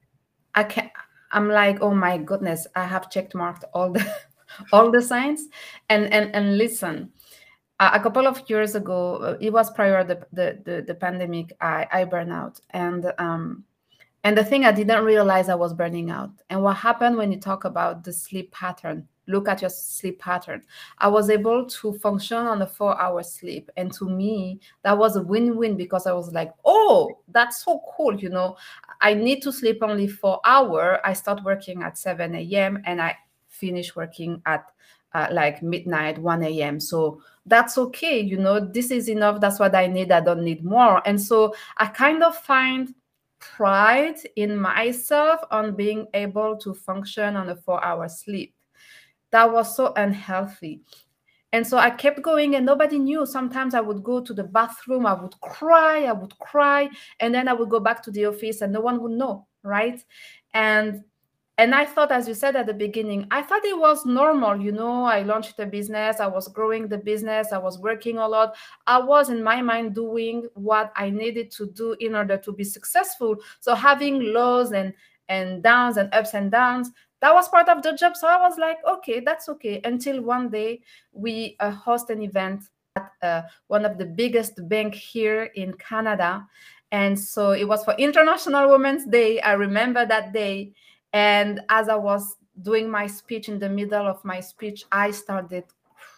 I 0.55 0.65
can 0.65 0.91
I'm 1.33 1.49
like, 1.49 1.81
oh 1.81 1.95
my 1.95 2.19
goodness, 2.19 2.67
I 2.75 2.85
have 2.85 3.11
checked 3.11 3.35
marked 3.35 3.65
all 3.75 3.93
the 3.93 4.15
all 4.73 4.91
the 4.91 5.03
signs. 5.03 5.49
And 5.89 6.13
and 6.13 6.35
and 6.35 6.57
listen, 6.57 7.13
a 7.81 8.01
couple 8.01 8.27
of 8.27 8.49
years 8.49 8.75
ago, 8.75 9.17
uh, 9.17 9.37
it 9.41 9.53
was 9.53 9.71
prior 9.71 10.05
the 10.05 10.27
the 10.33 10.61
the, 10.65 10.83
the 10.87 10.95
pandemic, 10.95 11.53
I 11.61 11.87
I 11.93 12.05
burn 12.05 12.31
out. 12.31 12.61
And 12.71 13.13
um 13.19 13.65
and 14.27 14.37
the 14.37 14.43
thing 14.43 14.65
I 14.65 14.73
didn't 14.73 15.05
realize 15.05 15.49
I 15.49 15.55
was 15.55 15.73
burning 15.73 16.11
out. 16.11 16.33
And 16.51 16.61
what 16.61 16.77
happened 16.77 17.17
when 17.17 17.31
you 17.31 17.39
talk 17.39 17.65
about 17.65 18.03
the 18.03 18.13
sleep 18.13 18.51
pattern, 18.51 19.07
look 19.29 19.49
at 19.49 19.61
your 19.61 19.71
sleep 19.71 20.19
pattern. 20.19 20.65
I 20.99 21.07
was 21.07 21.31
able 21.31 21.65
to 21.65 21.93
function 22.01 22.39
on 22.39 22.61
a 22.61 22.67
four 22.67 23.01
hour 23.01 23.23
sleep. 23.23 23.71
And 23.77 23.93
to 23.93 24.09
me, 24.09 24.59
that 24.83 24.99
was 24.99 25.15
a 25.15 25.23
win 25.23 25.57
win 25.57 25.77
because 25.77 26.09
I 26.09 26.13
was 26.13 26.33
like, 26.33 26.53
oh, 26.65 27.21
that's 27.29 27.65
so 27.65 27.85
cool. 27.97 28.19
You 28.19 28.31
know, 28.31 28.57
I 29.01 29.15
need 29.15 29.43
to 29.43 29.53
sleep 29.53 29.79
only 29.81 30.09
four 30.09 30.41
hour. 30.45 30.99
I 31.07 31.13
start 31.13 31.45
working 31.45 31.85
at 31.85 31.97
7 31.97 32.35
a.m. 32.35 32.83
and 32.85 33.01
I 33.01 33.17
finish 33.49 33.95
working 33.95 34.43
at 34.45 34.73
uh, 35.15 35.29
like 35.31 35.63
midnight 35.63 36.19
1 36.19 36.43
a.m 36.43 36.79
so 36.79 37.23
that's 37.47 37.79
okay 37.79 38.21
you 38.21 38.37
know 38.37 38.61
this 38.61 38.91
is 38.91 39.09
enough 39.09 39.41
that's 39.41 39.59
what 39.59 39.75
i 39.75 39.87
need 39.87 40.13
i 40.13 40.21
don't 40.21 40.43
need 40.43 40.63
more 40.63 41.01
and 41.07 41.19
so 41.19 41.55
i 41.79 41.87
kind 41.87 42.23
of 42.23 42.37
find 42.37 42.93
pride 43.39 44.19
in 44.37 44.57
myself 44.57 45.41
on 45.51 45.75
being 45.75 46.07
able 46.15 46.57
to 46.59 46.75
function 46.75 47.37
on 47.37 47.49
a 47.51 47.57
four 47.57 47.85
hour 47.85 48.09
sleep. 48.09 48.55
That 49.31 49.53
was 49.53 49.77
so 49.77 49.93
unhealthy. 49.97 50.83
And 51.53 51.67
so 51.67 51.79
I 51.79 51.91
kept 51.91 52.23
going 52.23 52.57
and 52.57 52.67
nobody 52.67 52.99
knew. 52.99 53.25
Sometimes 53.25 53.75
I 53.75 53.81
would 53.81 54.03
go 54.03 54.21
to 54.21 54.35
the 54.35 54.45
bathroom, 54.45 55.07
I 55.07 55.15
would 55.15 55.39
cry, 55.41 56.05
I 56.05 56.13
would 56.13 56.37
cry, 56.39 56.89
and 57.21 57.35
then 57.35 57.49
I 57.49 57.53
would 57.53 57.71
go 57.71 57.81
back 57.81 58.03
to 58.03 58.11
the 58.11 58.27
office 58.27 58.61
and 58.61 58.73
no 58.73 58.81
one 58.81 59.01
would 59.03 59.13
know, 59.13 59.47
right? 59.63 60.03
And 60.53 61.03
and 61.59 61.75
i 61.75 61.85
thought 61.85 62.13
as 62.13 62.29
you 62.29 62.35
said 62.35 62.57
at 62.57 62.67
the 62.67 62.75
beginning 62.75 63.27
i 63.31 63.41
thought 63.43 63.65
it 63.65 63.79
was 63.79 64.05
normal 64.05 64.61
you 64.61 64.73
know 64.73 65.05
i 65.05 65.23
launched 65.23 65.59
a 65.59 65.67
business 65.67 66.21
i 66.21 66.27
was 66.27 66.49
growing 66.49 66.89
the 66.89 66.99
business 66.99 67.53
i 67.53 67.59
was 67.59 67.79
working 67.79 68.19
a 68.19 68.29
lot 68.29 68.55
i 68.87 68.99
was 68.99 69.31
in 69.31 69.43
my 69.43 69.63
mind 69.63 69.95
doing 69.95 70.47
what 70.55 70.93
i 70.97 71.09
needed 71.09 71.51
to 71.51 71.67
do 71.67 71.97
in 72.01 72.15
order 72.15 72.37
to 72.37 72.53
be 72.53 72.65
successful 72.65 73.37
so 73.61 73.75
having 73.75 74.33
lows 74.33 74.73
and 74.73 74.93
and 75.29 75.63
downs 75.63 75.97
and 75.97 76.13
ups 76.15 76.35
and 76.35 76.51
downs 76.51 76.93
that 77.21 77.35
was 77.35 77.49
part 77.49 77.69
of 77.69 77.83
the 77.83 77.93
job. 77.93 78.17
So 78.17 78.29
I 78.29 78.39
was 78.39 78.59
like, 78.59 78.79
okay, 78.87 79.21
that's 79.21 79.49
okay. 79.49 79.81
Until 79.85 80.23
one 80.23 80.51
day 80.51 80.83
we 81.13 81.57
uh, 81.61 81.71
host 81.71 82.11
an 82.11 82.23
event 82.23 82.65
at 82.95 83.11
uh, 83.23 83.43
one 83.69 83.85
of 83.85 83.99
the 83.99 84.05
biggest 84.05 84.69
bank 84.69 84.95
here 84.95 85.45
in 85.55 85.73
Canada. 85.75 86.47
And 86.93 87.19
so 87.19 87.53
it 87.53 87.65
was 87.65 87.85
for 87.85 87.95
International 87.95 88.69
Women's 88.71 89.07
Day. 89.07 89.41
I 89.41 89.55
remember 89.55 90.07
that 90.07 90.33
day. 90.33 90.73
And 91.17 91.63
as 91.71 91.89
I 91.89 91.95
was 91.95 92.37
doing 92.61 92.91
my 92.91 93.07
speech, 93.07 93.49
in 93.49 93.59
the 93.59 93.71
middle 93.71 94.07
of 94.07 94.23
my 94.23 94.39
speech, 94.39 94.85
I 94.93 95.13
started 95.13 95.65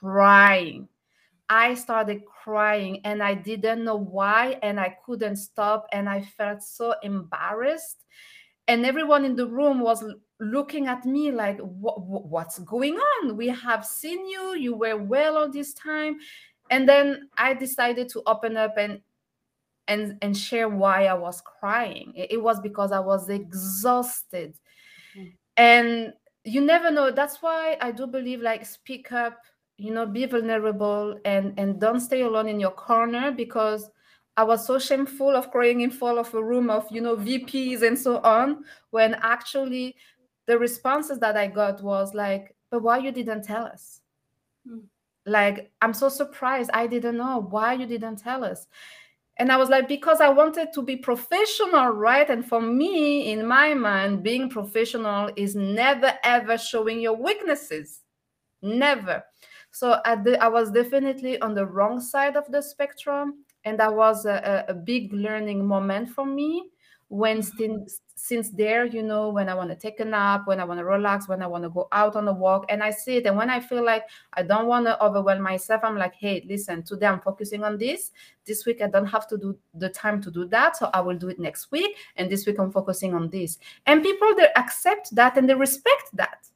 crying. 0.00 0.88
I 1.48 1.74
started 1.74 2.24
crying 2.26 3.00
and 3.04 3.22
I 3.22 3.34
didn't 3.34 3.84
know 3.84 3.94
why 3.94 4.58
and 4.60 4.80
I 4.80 4.96
couldn't 5.06 5.36
stop 5.36 5.86
and 5.92 6.08
I 6.08 6.22
felt 6.22 6.64
so 6.64 6.96
embarrassed. 7.04 8.06
And 8.66 8.84
everyone 8.84 9.24
in 9.24 9.36
the 9.36 9.46
room 9.46 9.78
was 9.78 10.02
looking 10.40 10.88
at 10.88 11.04
me 11.06 11.30
like 11.30 11.60
what's 11.60 12.58
going 12.58 12.96
on? 12.96 13.36
We 13.36 13.46
have 13.50 13.86
seen 13.86 14.28
you. 14.28 14.56
You 14.56 14.74
were 14.74 14.96
well 14.96 15.36
all 15.36 15.48
this 15.48 15.74
time. 15.74 16.18
And 16.70 16.88
then 16.88 17.28
i 17.38 17.54
decided 17.54 18.08
to 18.08 18.22
open 18.26 18.56
up 18.56 18.76
and 18.76 19.00
and 19.86 20.18
and 20.22 20.36
share 20.36 20.68
why 20.68 21.06
i 21.06 21.14
was 21.14 21.40
crying. 21.40 22.12
It, 22.16 22.42
was 22.42 22.58
because 22.58 22.90
i 22.90 22.98
was 22.98 23.28
exhausted. 23.28 24.54
And 25.58 26.12
you 26.44 26.60
never 26.60 26.90
know 26.90 27.10
that's 27.10 27.42
why 27.42 27.76
i 27.80 27.90
do 27.90 28.06
believe 28.06 28.40
like 28.40 28.64
speak 28.64 29.12
up 29.12 29.38
you 29.76 29.92
know 29.92 30.06
be 30.06 30.24
vulnerable 30.24 31.18
and 31.24 31.52
and 31.58 31.80
don't 31.80 32.00
stay 32.00 32.22
alone 32.22 32.48
in 32.48 32.58
your 32.58 32.70
corner 32.70 33.30
because 33.30 33.90
I 34.38 34.44
was 34.44 34.64
so 34.64 34.78
shameful 34.78 35.34
of 35.34 35.50
crying 35.50 35.80
in 35.80 35.90
front 35.90 36.16
of 36.16 36.32
a 36.32 36.40
room 36.40 36.70
of, 36.70 36.86
you 36.92 37.00
know, 37.00 37.16
VPs 37.16 37.82
and 37.82 37.98
so 37.98 38.18
on, 38.18 38.62
when 38.90 39.14
actually 39.14 39.96
the 40.46 40.56
responses 40.56 41.18
that 41.18 41.36
I 41.36 41.48
got 41.48 41.82
was 41.82 42.14
like, 42.14 42.54
but 42.70 42.80
why 42.80 42.98
you 42.98 43.10
didn't 43.10 43.42
tell 43.42 43.64
us? 43.64 44.00
Hmm. 44.64 44.78
Like, 45.26 45.72
I'm 45.82 45.92
so 45.92 46.08
surprised. 46.08 46.70
I 46.72 46.86
didn't 46.86 47.16
know 47.16 47.48
why 47.50 47.72
you 47.72 47.84
didn't 47.84 48.20
tell 48.20 48.44
us. 48.44 48.68
And 49.38 49.52
I 49.52 49.56
was 49.56 49.68
like, 49.68 49.86
because 49.86 50.20
I 50.20 50.28
wanted 50.28 50.72
to 50.74 50.82
be 50.82 50.96
professional, 50.96 51.90
right? 51.90 52.28
And 52.28 52.44
for 52.44 52.60
me, 52.60 53.30
in 53.30 53.46
my 53.46 53.72
mind, 53.72 54.22
being 54.22 54.50
professional 54.50 55.30
is 55.36 55.54
never 55.54 56.12
ever 56.24 56.58
showing 56.58 57.00
your 57.00 57.16
weaknesses. 57.16 58.00
Never. 58.62 59.22
So 59.70 60.00
I, 60.04 60.16
I 60.40 60.48
was 60.48 60.72
definitely 60.72 61.40
on 61.40 61.54
the 61.54 61.66
wrong 61.66 62.00
side 62.00 62.36
of 62.36 62.50
the 62.50 62.62
spectrum 62.62 63.44
and 63.64 63.78
that 63.78 63.94
was 63.94 64.24
a, 64.24 64.64
a 64.68 64.74
big 64.74 65.12
learning 65.12 65.66
moment 65.66 66.08
for 66.08 66.24
me 66.24 66.70
when 67.08 67.42
since 67.42 68.00
since 68.16 68.50
there 68.50 68.84
you 68.84 69.02
know 69.02 69.30
when 69.30 69.48
i 69.48 69.54
want 69.54 69.70
to 69.70 69.76
take 69.76 69.98
a 70.00 70.04
nap 70.04 70.42
when 70.46 70.60
i 70.60 70.64
want 70.64 70.78
to 70.78 70.84
relax 70.84 71.26
when 71.26 71.40
i 71.40 71.46
want 71.46 71.64
to 71.64 71.70
go 71.70 71.88
out 71.92 72.16
on 72.16 72.28
a 72.28 72.32
walk 72.32 72.66
and 72.68 72.82
i 72.82 72.90
see 72.90 73.16
it. 73.16 73.26
And 73.26 73.36
when 73.36 73.48
i 73.48 73.58
feel 73.58 73.82
like 73.82 74.04
i 74.34 74.42
don't 74.42 74.66
want 74.66 74.84
to 74.84 75.02
overwhelm 75.02 75.40
myself 75.40 75.80
i'm 75.84 75.96
like 75.96 76.14
hey 76.14 76.44
listen 76.46 76.82
today 76.82 77.06
i'm 77.06 77.20
focusing 77.20 77.64
on 77.64 77.78
this. 77.78 78.10
This 78.46 78.66
week 78.66 78.82
i 78.82 78.88
don't 78.88 79.06
have 79.06 79.26
to 79.28 79.38
do 79.38 79.56
the 79.74 79.88
time 79.88 80.20
to 80.22 80.30
do 80.30 80.44
that 80.48 80.76
so 80.76 80.90
i 80.92 81.00
will 81.00 81.16
do 81.16 81.28
it 81.28 81.38
next 81.38 81.70
week 81.70 81.96
and 82.16 82.30
this 82.30 82.46
week 82.46 82.58
i'm 82.58 82.72
focusing 82.72 83.14
on 83.14 83.30
this. 83.30 83.58
And 83.86 84.02
people 84.02 84.34
they 84.34 84.48
accept 84.56 85.14
that 85.14 85.38
and 85.38 85.48
they 85.48 85.54
respect 85.54 86.10
that 86.14 86.46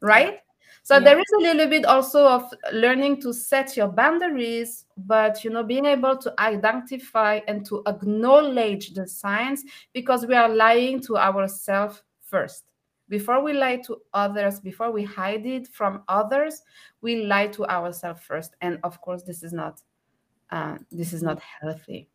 right 0.00 0.40
so 0.82 0.94
yeah. 0.94 1.00
there 1.00 1.18
is 1.18 1.26
a 1.38 1.42
little 1.42 1.68
bit 1.68 1.84
also 1.84 2.26
of 2.26 2.52
learning 2.72 3.20
to 3.20 3.32
set 3.32 3.76
your 3.76 3.88
boundaries 3.88 4.86
but 4.96 5.42
you 5.44 5.50
know 5.50 5.62
being 5.62 5.86
able 5.86 6.16
to 6.16 6.32
identify 6.38 7.40
and 7.48 7.64
to 7.64 7.82
acknowledge 7.86 8.94
the 8.94 9.06
signs 9.06 9.62
because 9.92 10.26
we 10.26 10.34
are 10.34 10.48
lying 10.48 11.00
to 11.00 11.16
ourselves 11.16 12.02
first. 12.22 12.64
Before 13.08 13.42
we 13.42 13.52
lie 13.52 13.78
to 13.86 13.98
others 14.14 14.60
before 14.60 14.92
we 14.92 15.04
hide 15.04 15.46
it 15.46 15.66
from 15.68 16.02
others 16.08 16.62
we 17.00 17.26
lie 17.26 17.48
to 17.48 17.66
ourselves 17.66 18.22
first. 18.22 18.54
And 18.60 18.78
of 18.84 19.00
course 19.00 19.22
this 19.22 19.42
is 19.42 19.52
not 19.52 19.80
uh, 20.50 20.78
this 20.90 21.12
is 21.12 21.22
not 21.22 21.40
healthy 21.60 22.09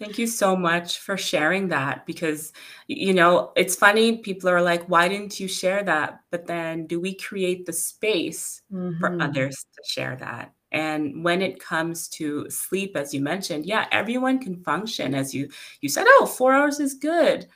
Thank 0.00 0.18
you 0.18 0.26
so 0.26 0.56
much 0.56 0.98
for 0.98 1.18
sharing 1.18 1.68
that 1.68 2.06
because, 2.06 2.54
you 2.86 3.12
know, 3.12 3.52
it's 3.54 3.76
funny. 3.76 4.16
People 4.16 4.48
are 4.48 4.62
like, 4.62 4.86
why 4.86 5.08
didn't 5.08 5.38
you 5.38 5.46
share 5.46 5.82
that? 5.82 6.20
But 6.30 6.46
then 6.46 6.86
do 6.86 6.98
we 6.98 7.14
create 7.14 7.66
the 7.66 7.74
space 7.74 8.62
mm-hmm. 8.72 8.98
for 8.98 9.20
others 9.20 9.66
to 9.76 9.82
share 9.86 10.16
that? 10.16 10.54
And 10.72 11.22
when 11.22 11.42
it 11.42 11.60
comes 11.60 12.08
to 12.08 12.48
sleep, 12.48 12.96
as 12.96 13.12
you 13.12 13.20
mentioned, 13.20 13.66
yeah, 13.66 13.88
everyone 13.92 14.38
can 14.38 14.62
function 14.62 15.14
as 15.14 15.34
you 15.34 15.50
you 15.82 15.90
said, 15.90 16.06
oh, 16.08 16.24
four 16.24 16.54
hours 16.54 16.80
is 16.80 16.94
good. 16.94 17.46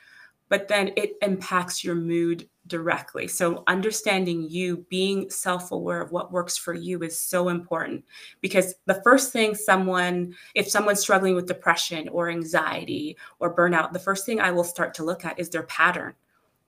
But 0.51 0.69
then 0.69 0.93
it 0.99 1.15
impacts 1.23 1.83
your 1.83 1.95
mood 1.95 2.47
directly. 2.67 3.29
So 3.29 3.63
understanding 3.67 4.49
you, 4.49 4.87
being 4.89 5.29
self-aware 5.29 6.01
of 6.01 6.13
what 6.13 6.33
works 6.33 6.57
for 6.57 6.75
you 6.75 7.03
is 7.03 7.19
so 7.19 7.49
important 7.49 8.05
because 8.41 8.75
the 8.87 9.01
first 9.03 9.33
thing 9.33 9.55
someone 9.55 10.35
if 10.55 10.69
someone's 10.69 11.01
struggling 11.01 11.35
with 11.35 11.47
depression 11.47 12.09
or 12.09 12.31
anxiety 12.31 13.17
or 13.39 13.55
burnout, 13.55 13.93
the 13.93 13.99
first 13.99 14.25
thing 14.25 14.41
I 14.41 14.51
will 14.51 14.65
start 14.65 14.95
to 14.95 15.05
look 15.05 15.25
at 15.25 15.39
is 15.39 15.51
their 15.51 15.65
pattern. 15.65 16.15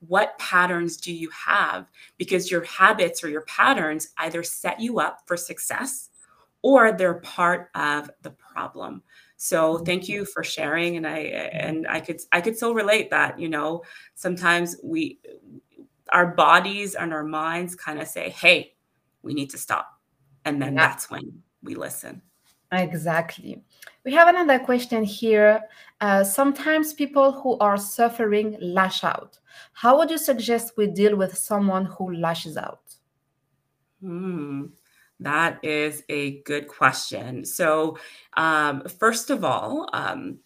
What 0.07 0.39
patterns 0.39 0.99
do 0.99 1.13
you 1.13 1.31
have? 1.31 1.91
Because 2.19 2.51
your 2.51 2.65
habits 2.65 3.25
or 3.25 3.29
your 3.29 3.43
patterns 3.43 4.09
either 4.19 4.43
set 4.43 4.79
you 4.79 5.01
up 5.01 5.23
for 5.27 5.37
success 5.37 6.11
or 6.63 6.93
they're 6.93 7.21
part 7.21 7.71
of 7.75 8.11
the 8.23 8.31
problem. 8.31 9.03
So 9.37 9.79
thank 9.79 10.09
you 10.09 10.25
for 10.25 10.43
sharing 10.43 10.97
and 10.97 11.07
I 11.07 11.19
and 11.19 11.87
I 11.89 12.01
could 12.01 12.21
I 12.33 12.41
could 12.41 12.59
so 12.59 12.73
relate 12.73 13.11
that, 13.11 13.39
you 13.39 13.49
know, 13.49 13.83
sometimes 14.15 14.77
we 14.83 15.19
our 16.17 16.27
bodies 16.27 16.95
and 16.95 17.13
our 17.13 17.23
minds 17.23 17.75
kind 17.75 18.01
of 18.01 18.09
say, 18.09 18.31
hey, 18.31 18.73
we 19.21 19.35
need 19.35 19.51
to 19.51 19.59
stop. 19.59 20.01
And 20.47 20.63
then 20.63 20.75
yeah. 20.75 20.89
that's 20.89 21.11
when 21.11 21.43
we 21.63 21.75
listen. 21.75 22.23
Exactly. 22.73 23.63
We 24.03 24.15
have 24.15 24.29
another 24.29 24.59
question 24.59 25.05
here. 25.05 25.61
Uh, 26.01 26.25
sometimes 26.25 26.95
people 26.95 27.33
who 27.33 27.59
are 27.59 27.77
suffering 27.77 28.57
lash 28.63 29.05
out. 29.05 29.39
How 29.75 29.99
would 29.99 30.11
you 30.11 30.17
suggest 30.17 30.79
we 30.79 30.87
deal 30.87 31.17
with 31.17 31.37
someone 31.37 31.85
who 31.85 32.15
lashes 32.15 32.57
out? 32.57 32.81
Hmm, 34.01 34.67
that 35.21 35.63
is 35.63 36.03
a 36.09 36.41
good 36.43 36.67
question. 36.67 37.45
So, 37.45 37.99
um, 38.39 38.85
first 38.99 39.29
of 39.29 39.45
all, 39.45 39.91
um, 39.93 40.39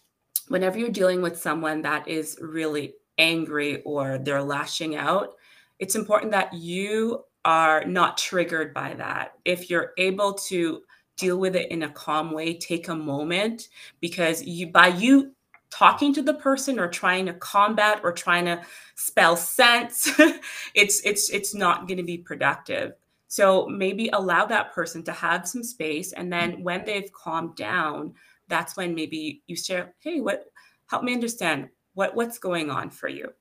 whenever 0.49 0.77
you're 0.77 0.89
dealing 0.89 1.21
with 1.21 1.39
someone 1.39 1.81
that 1.83 2.09
is 2.09 2.37
really 2.41 2.95
angry 3.17 3.81
or 3.83 4.17
they're 4.17 4.43
lashing 4.43 4.95
out, 4.95 5.35
it's 5.81 5.95
important 5.95 6.31
that 6.31 6.53
you 6.53 7.25
are 7.43 7.83
not 7.85 8.17
triggered 8.17 8.71
by 8.71 8.93
that. 8.93 9.33
If 9.45 9.69
you're 9.69 9.93
able 9.97 10.35
to 10.35 10.83
deal 11.17 11.39
with 11.39 11.55
it 11.55 11.71
in 11.71 11.83
a 11.83 11.89
calm 11.89 12.31
way, 12.31 12.53
take 12.53 12.87
a 12.87 12.95
moment 12.95 13.69
because 13.99 14.43
you 14.43 14.67
by 14.67 14.87
you 14.89 15.33
talking 15.71 16.13
to 16.13 16.21
the 16.21 16.35
person 16.35 16.79
or 16.79 16.87
trying 16.87 17.25
to 17.25 17.33
combat 17.33 17.99
or 18.03 18.11
trying 18.11 18.45
to 18.45 18.61
spell 18.93 19.35
sense, 19.35 20.07
it's 20.75 21.03
it's 21.03 21.31
it's 21.31 21.55
not 21.55 21.87
going 21.87 21.97
to 21.97 22.03
be 22.03 22.17
productive. 22.17 22.93
So 23.27 23.65
maybe 23.67 24.09
allow 24.09 24.45
that 24.45 24.73
person 24.73 25.03
to 25.05 25.11
have 25.11 25.47
some 25.47 25.63
space 25.63 26.13
and 26.13 26.31
then 26.31 26.61
when 26.61 26.85
they've 26.85 27.11
calmed 27.11 27.55
down, 27.55 28.13
that's 28.49 28.77
when 28.77 28.93
maybe 28.93 29.41
you 29.47 29.55
share, 29.55 29.95
"Hey, 29.99 30.21
what 30.21 30.45
help 30.87 31.03
me 31.03 31.13
understand 31.13 31.69
what 31.95 32.15
what's 32.15 32.37
going 32.37 32.69
on 32.69 32.91
for 32.91 33.07
you?" 33.07 33.33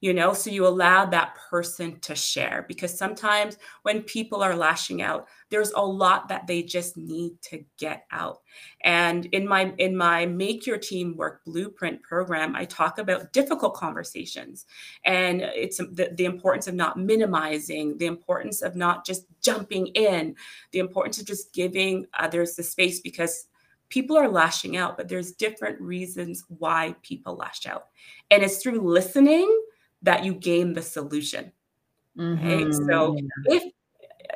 You 0.00 0.14
know 0.14 0.32
so 0.32 0.50
you 0.50 0.66
allow 0.66 1.04
that 1.04 1.36
person 1.50 1.98
to 2.00 2.14
share 2.14 2.64
because 2.68 2.96
sometimes 2.96 3.56
when 3.82 4.02
people 4.02 4.42
are 4.42 4.54
lashing 4.54 5.02
out 5.02 5.26
there's 5.50 5.72
a 5.72 5.80
lot 5.80 6.28
that 6.28 6.46
they 6.46 6.62
just 6.62 6.96
need 6.96 7.40
to 7.40 7.64
get 7.78 8.04
out. 8.12 8.40
And 8.82 9.26
in 9.26 9.48
my 9.48 9.72
in 9.78 9.96
my 9.96 10.26
make 10.26 10.66
your 10.66 10.78
team 10.78 11.16
work 11.16 11.44
blueprint 11.44 12.02
program 12.02 12.54
i 12.54 12.64
talk 12.64 12.98
about 12.98 13.32
difficult 13.32 13.74
conversations. 13.74 14.66
And 15.04 15.40
it's 15.40 15.78
the, 15.78 16.12
the 16.14 16.24
importance 16.24 16.66
of 16.66 16.74
not 16.74 16.98
minimizing 16.98 17.96
the 17.98 18.06
importance 18.06 18.62
of 18.62 18.76
not 18.76 19.06
just 19.06 19.26
jumping 19.40 19.88
in 19.88 20.34
the 20.72 20.78
importance 20.78 21.18
of 21.18 21.26
just 21.26 21.52
giving 21.52 22.06
others 22.18 22.54
the 22.54 22.62
space 22.62 23.00
because 23.00 23.46
people 23.88 24.18
are 24.18 24.28
lashing 24.28 24.76
out 24.76 24.96
but 24.98 25.08
there's 25.08 25.32
different 25.32 25.80
reasons 25.80 26.44
why 26.48 26.94
people 27.02 27.36
lash 27.36 27.66
out. 27.66 27.86
And 28.30 28.42
it's 28.42 28.62
through 28.62 28.80
listening 28.80 29.48
that 30.02 30.24
you 30.24 30.34
gain 30.34 30.72
the 30.72 30.82
solution. 30.82 31.52
Mm-hmm. 32.16 32.72
So 32.86 33.16
if 33.46 33.72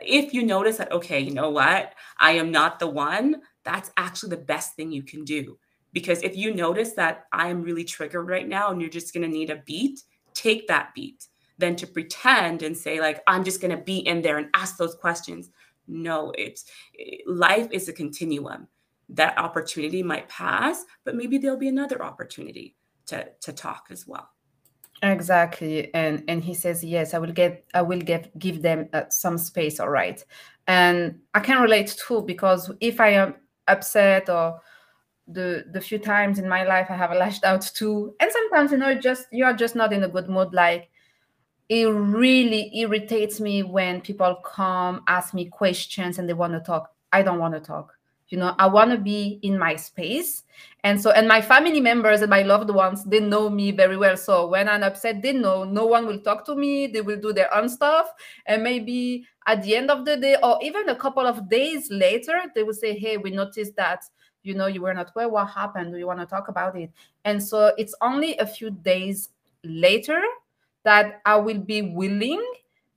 if 0.01 0.35
you 0.35 0.45
notice 0.45 0.79
that, 0.79 0.93
okay, 0.93 1.21
you 1.21 1.33
know 1.33 1.51
what, 1.51 1.95
I 2.19 2.33
am 2.33 2.51
not 2.51 2.79
the 2.79 2.87
one, 2.87 3.43
that's 3.65 3.91
actually 3.97 4.31
the 4.31 4.43
best 4.43 4.75
thing 4.75 4.91
you 4.91 5.03
can 5.03 5.25
do. 5.25 5.59
Because 5.93 6.23
if 6.23 6.37
you 6.37 6.55
notice 6.55 6.93
that 6.95 7.27
I 7.33 7.49
am 7.49 7.63
really 7.63 7.85
triggered 7.85 8.29
right 8.29 8.49
now 8.49 8.71
and 8.71 8.81
you're 8.81 8.91
just 8.91 9.13
going 9.13 9.23
to 9.23 9.29
need 9.29 9.51
a 9.51 9.63
beat, 9.67 10.01
take 10.35 10.67
that 10.69 10.95
beat. 10.95 11.27
Then 11.59 11.77
to 11.77 11.87
pretend 11.87 12.63
and 12.63 12.77
say, 12.77 13.01
like, 13.01 13.23
I'm 13.27 13.45
just 13.45 13.61
going 13.61 13.77
to 13.77 13.83
be 13.83 13.99
in 13.99 14.23
there 14.23 14.39
and 14.39 14.49
ask 14.55 14.79
those 14.79 14.95
questions. 14.95 15.51
No, 15.87 16.33
it's 16.37 16.65
life 17.27 17.69
is 17.71 17.89
a 17.89 17.93
continuum. 17.93 18.69
That 19.11 19.39
opportunity 19.39 20.03
might 20.03 20.29
pass, 20.29 20.85
but 21.05 21.15
maybe 21.15 21.37
there'll 21.37 21.59
be 21.59 21.69
another 21.69 22.03
opportunity 22.03 22.75
to, 23.07 23.29
to 23.43 23.53
talk 23.53 23.89
as 23.91 24.07
well. 24.07 24.31
Exactly. 25.03 25.93
And 25.95 26.23
and 26.29 26.45
he 26.45 26.55
says, 26.55 26.85
yes, 26.85 27.13
I 27.13 27.19
will 27.19 27.33
get, 27.33 27.65
I 27.75 27.83
will 27.83 28.01
get, 28.01 28.37
give 28.39 28.63
them 28.63 28.89
uh, 28.93 29.05
some 29.09 29.37
space. 29.37 29.81
All 29.81 29.89
right. 29.89 30.25
And 30.69 31.19
I 31.35 31.41
can 31.41 31.61
relate 31.61 31.97
too, 32.07 32.23
because 32.23 32.71
if 32.81 33.01
I 33.01 33.09
am 33.11 33.35
upset 33.67 34.29
or 34.29 34.61
the 35.29 35.65
the 35.73 35.81
few 35.81 35.99
times 35.99 36.39
in 36.39 36.49
my 36.49 36.65
life 36.65 36.89
I 36.91 36.97
have 36.97 37.13
lashed 37.13 37.45
out 37.45 37.63
too, 37.63 38.15
and 38.21 38.31
sometimes 38.31 38.73
you 38.73 38.79
know 38.79 38.95
just 38.95 39.27
you 39.33 39.45
are 39.45 39.55
just 39.55 39.75
not 39.77 39.93
in 39.93 40.05
a 40.05 40.09
good 40.09 40.29
mood. 40.29 40.53
Like 40.55 40.91
it 41.69 41.87
really 41.87 42.71
irritates 42.79 43.41
me 43.41 43.63
when 43.65 44.01
people 44.03 44.37
come 44.45 45.03
ask 45.09 45.35
me 45.35 45.47
questions 45.47 46.19
and 46.19 46.29
they 46.29 46.35
want 46.35 46.55
to 46.55 46.61
talk. 46.61 46.95
I 47.13 47.23
don't 47.23 47.39
want 47.41 47.55
to 47.55 47.61
talk 47.61 47.95
you 48.33 48.39
know 48.39 48.55
i 48.59 48.67
want 48.67 48.91
to 48.91 48.97
be 48.97 49.39
in 49.43 49.59
my 49.59 49.77
space. 49.77 50.45
And 50.85 51.01
so 51.01 51.11
and 51.11 51.29
my 51.29 51.41
family 51.41 51.81
members 51.81 52.23
and 52.23 52.31
my 52.31 52.43
loved 52.43 52.71
ones 52.71 53.05
they 53.05 53.21
know 53.21 53.51
me 53.51 53.71
very 53.73 53.97
well. 53.97 54.17
So 54.17 54.49
when 54.49 54.69
i'm 54.69 54.83
upset 54.83 55.21
they 55.21 55.33
know. 55.35 55.65
No 55.65 55.85
one 55.87 56.07
will 56.07 56.19
talk 56.19 56.45
to 56.47 56.57
me. 56.57 56.87
They 56.87 57.03
will 57.03 57.21
do 57.21 57.33
their 57.33 57.55
own 57.55 57.69
stuff. 57.69 58.11
And 58.47 58.63
maybe 58.63 59.27
at 59.47 59.63
the 59.63 59.77
end 59.77 59.91
of 59.91 60.05
the 60.07 60.17
day 60.17 60.37
or 60.43 60.59
even 60.63 60.89
a 60.89 60.97
couple 60.97 61.27
of 61.27 61.49
days 61.51 61.89
later 61.91 62.41
they 62.55 62.63
will 62.63 62.75
say 62.75 62.99
hey 62.99 63.19
we 63.19 63.31
noticed 63.31 63.77
that 63.77 64.03
you 64.43 64.55
know 64.55 64.67
you 64.67 64.81
were 64.81 64.95
not 64.95 65.13
well. 65.15 65.31
What 65.31 65.51
happened? 65.51 65.93
Do 65.93 65.99
you 65.99 66.07
want 66.07 66.21
to 66.21 66.27
talk 66.27 66.49
about 66.49 66.75
it? 66.77 66.91
And 67.27 67.41
so 67.43 67.73
it's 67.77 67.95
only 68.01 68.39
a 68.39 68.47
few 68.47 68.71
days 68.71 69.29
later 69.63 70.21
that 70.85 71.21
i 71.27 71.37
will 71.37 71.61
be 71.61 71.83
willing 71.83 72.43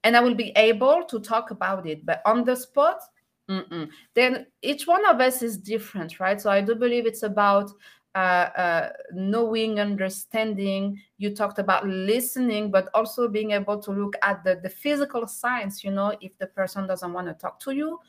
and 0.04 0.16
i 0.18 0.20
will 0.22 0.34
be 0.34 0.52
able 0.56 1.04
to 1.10 1.20
talk 1.20 1.52
about 1.52 1.86
it. 1.86 2.06
But 2.06 2.22
on 2.26 2.46
the 2.46 2.56
spot 2.56 3.02
Mm-mm. 3.50 3.90
Then 4.16 4.48
each 4.62 4.88
one 4.88 5.06
of 5.06 5.20
us 5.22 5.42
is 5.44 5.58
different, 5.58 6.20
right? 6.20 6.42
So 6.42 6.50
I 6.50 6.62
do 6.62 6.74
believe 6.74 7.06
it's 7.06 7.22
about 7.24 7.70
uh, 8.16 8.18
uh, 8.18 8.90
knowing, 9.14 9.80
understanding. 9.80 11.00
You 11.20 11.36
talked 11.36 11.60
about 11.60 11.88
listening, 11.88 12.72
but 12.72 12.90
also 12.96 13.28
being 13.28 13.52
able 13.52 13.80
to 13.82 13.92
look 13.92 14.16
at 14.24 14.44
the, 14.44 14.60
the 14.64 14.70
physical 14.70 15.28
signs. 15.28 15.84
You 15.84 15.92
know, 15.92 16.16
if 16.22 16.36
the 16.40 16.48
person 16.48 16.88
doesn't 16.88 17.14
want 17.14 17.28
to 17.28 17.34
talk 17.34 17.60
to 17.62 17.72
you, 17.72 18.00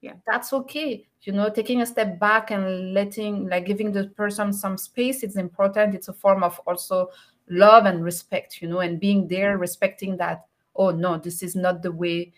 yeah, 0.00 0.14
that's 0.26 0.52
okay. 0.52 1.06
You 1.22 1.32
know, 1.32 1.50
taking 1.50 1.82
a 1.82 1.86
step 1.86 2.18
back 2.18 2.50
and 2.50 2.94
letting, 2.94 3.48
like, 3.48 3.66
giving 3.66 3.92
the 3.92 4.04
person 4.16 4.52
some 4.52 4.78
space. 4.78 5.22
It's 5.22 5.36
important. 5.36 5.94
It's 5.94 6.08
a 6.08 6.12
form 6.14 6.42
of 6.42 6.58
also 6.66 7.10
love 7.50 7.84
and 7.84 8.02
respect. 8.02 8.62
You 8.62 8.68
know, 8.68 8.80
and 8.80 8.98
being 8.98 9.28
there, 9.28 9.58
respecting 9.58 10.16
that. 10.16 10.46
Oh 10.76 10.92
no, 10.92 11.18
this 11.18 11.42
is 11.42 11.56
not 11.56 11.82
the 11.82 11.90
way 11.90 12.32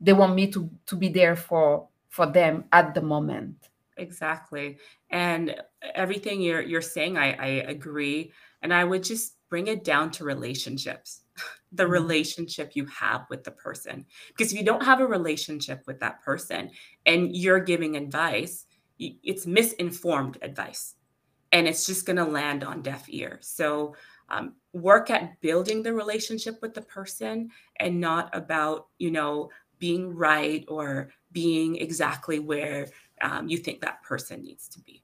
they 0.00 0.12
want 0.12 0.34
me 0.34 0.50
to 0.52 0.70
to 0.86 0.96
be 0.96 1.08
there 1.08 1.36
for 1.36 1.88
for 2.08 2.26
them 2.26 2.64
at 2.72 2.94
the 2.94 3.02
moment. 3.02 3.68
Exactly. 3.96 4.78
And 5.10 5.56
everything 5.94 6.40
you're 6.40 6.62
you're 6.62 6.82
saying 6.82 7.16
i 7.16 7.32
i 7.32 7.46
agree. 7.68 8.32
And 8.62 8.72
i 8.72 8.84
would 8.84 9.04
just 9.04 9.34
bring 9.48 9.66
it 9.66 9.84
down 9.84 10.10
to 10.10 10.24
relationships 10.24 11.22
the 11.72 11.82
mm-hmm. 11.82 11.92
relationship 11.92 12.72
you 12.74 12.86
have 12.86 13.26
with 13.30 13.44
the 13.44 13.50
person. 13.50 14.04
Because 14.28 14.52
if 14.52 14.58
you 14.58 14.64
don't 14.64 14.84
have 14.84 15.00
a 15.00 15.06
relationship 15.06 15.82
with 15.86 16.00
that 16.00 16.22
person 16.22 16.70
and 17.06 17.34
you're 17.34 17.60
giving 17.60 17.96
advice 17.96 18.66
it's 18.98 19.46
misinformed 19.46 20.38
advice. 20.42 20.94
And 21.52 21.66
it's 21.66 21.86
just 21.86 22.04
going 22.04 22.16
to 22.16 22.24
land 22.24 22.64
on 22.64 22.82
deaf 22.82 23.06
ear. 23.08 23.38
So 23.40 23.94
um, 24.28 24.54
work 24.72 25.10
at 25.10 25.40
building 25.40 25.82
the 25.82 25.94
relationship 25.94 26.60
with 26.60 26.74
the 26.74 26.82
person 26.82 27.50
and 27.80 28.00
not 28.00 28.34
about 28.36 28.88
you 28.98 29.10
know 29.10 29.48
being 29.78 30.14
right 30.14 30.64
or 30.68 31.10
being 31.32 31.76
exactly 31.76 32.38
where 32.38 32.88
um, 33.22 33.48
you 33.48 33.58
think 33.58 33.80
that 33.80 34.02
person 34.02 34.42
needs 34.42 34.68
to 34.68 34.80
be. 34.80 35.02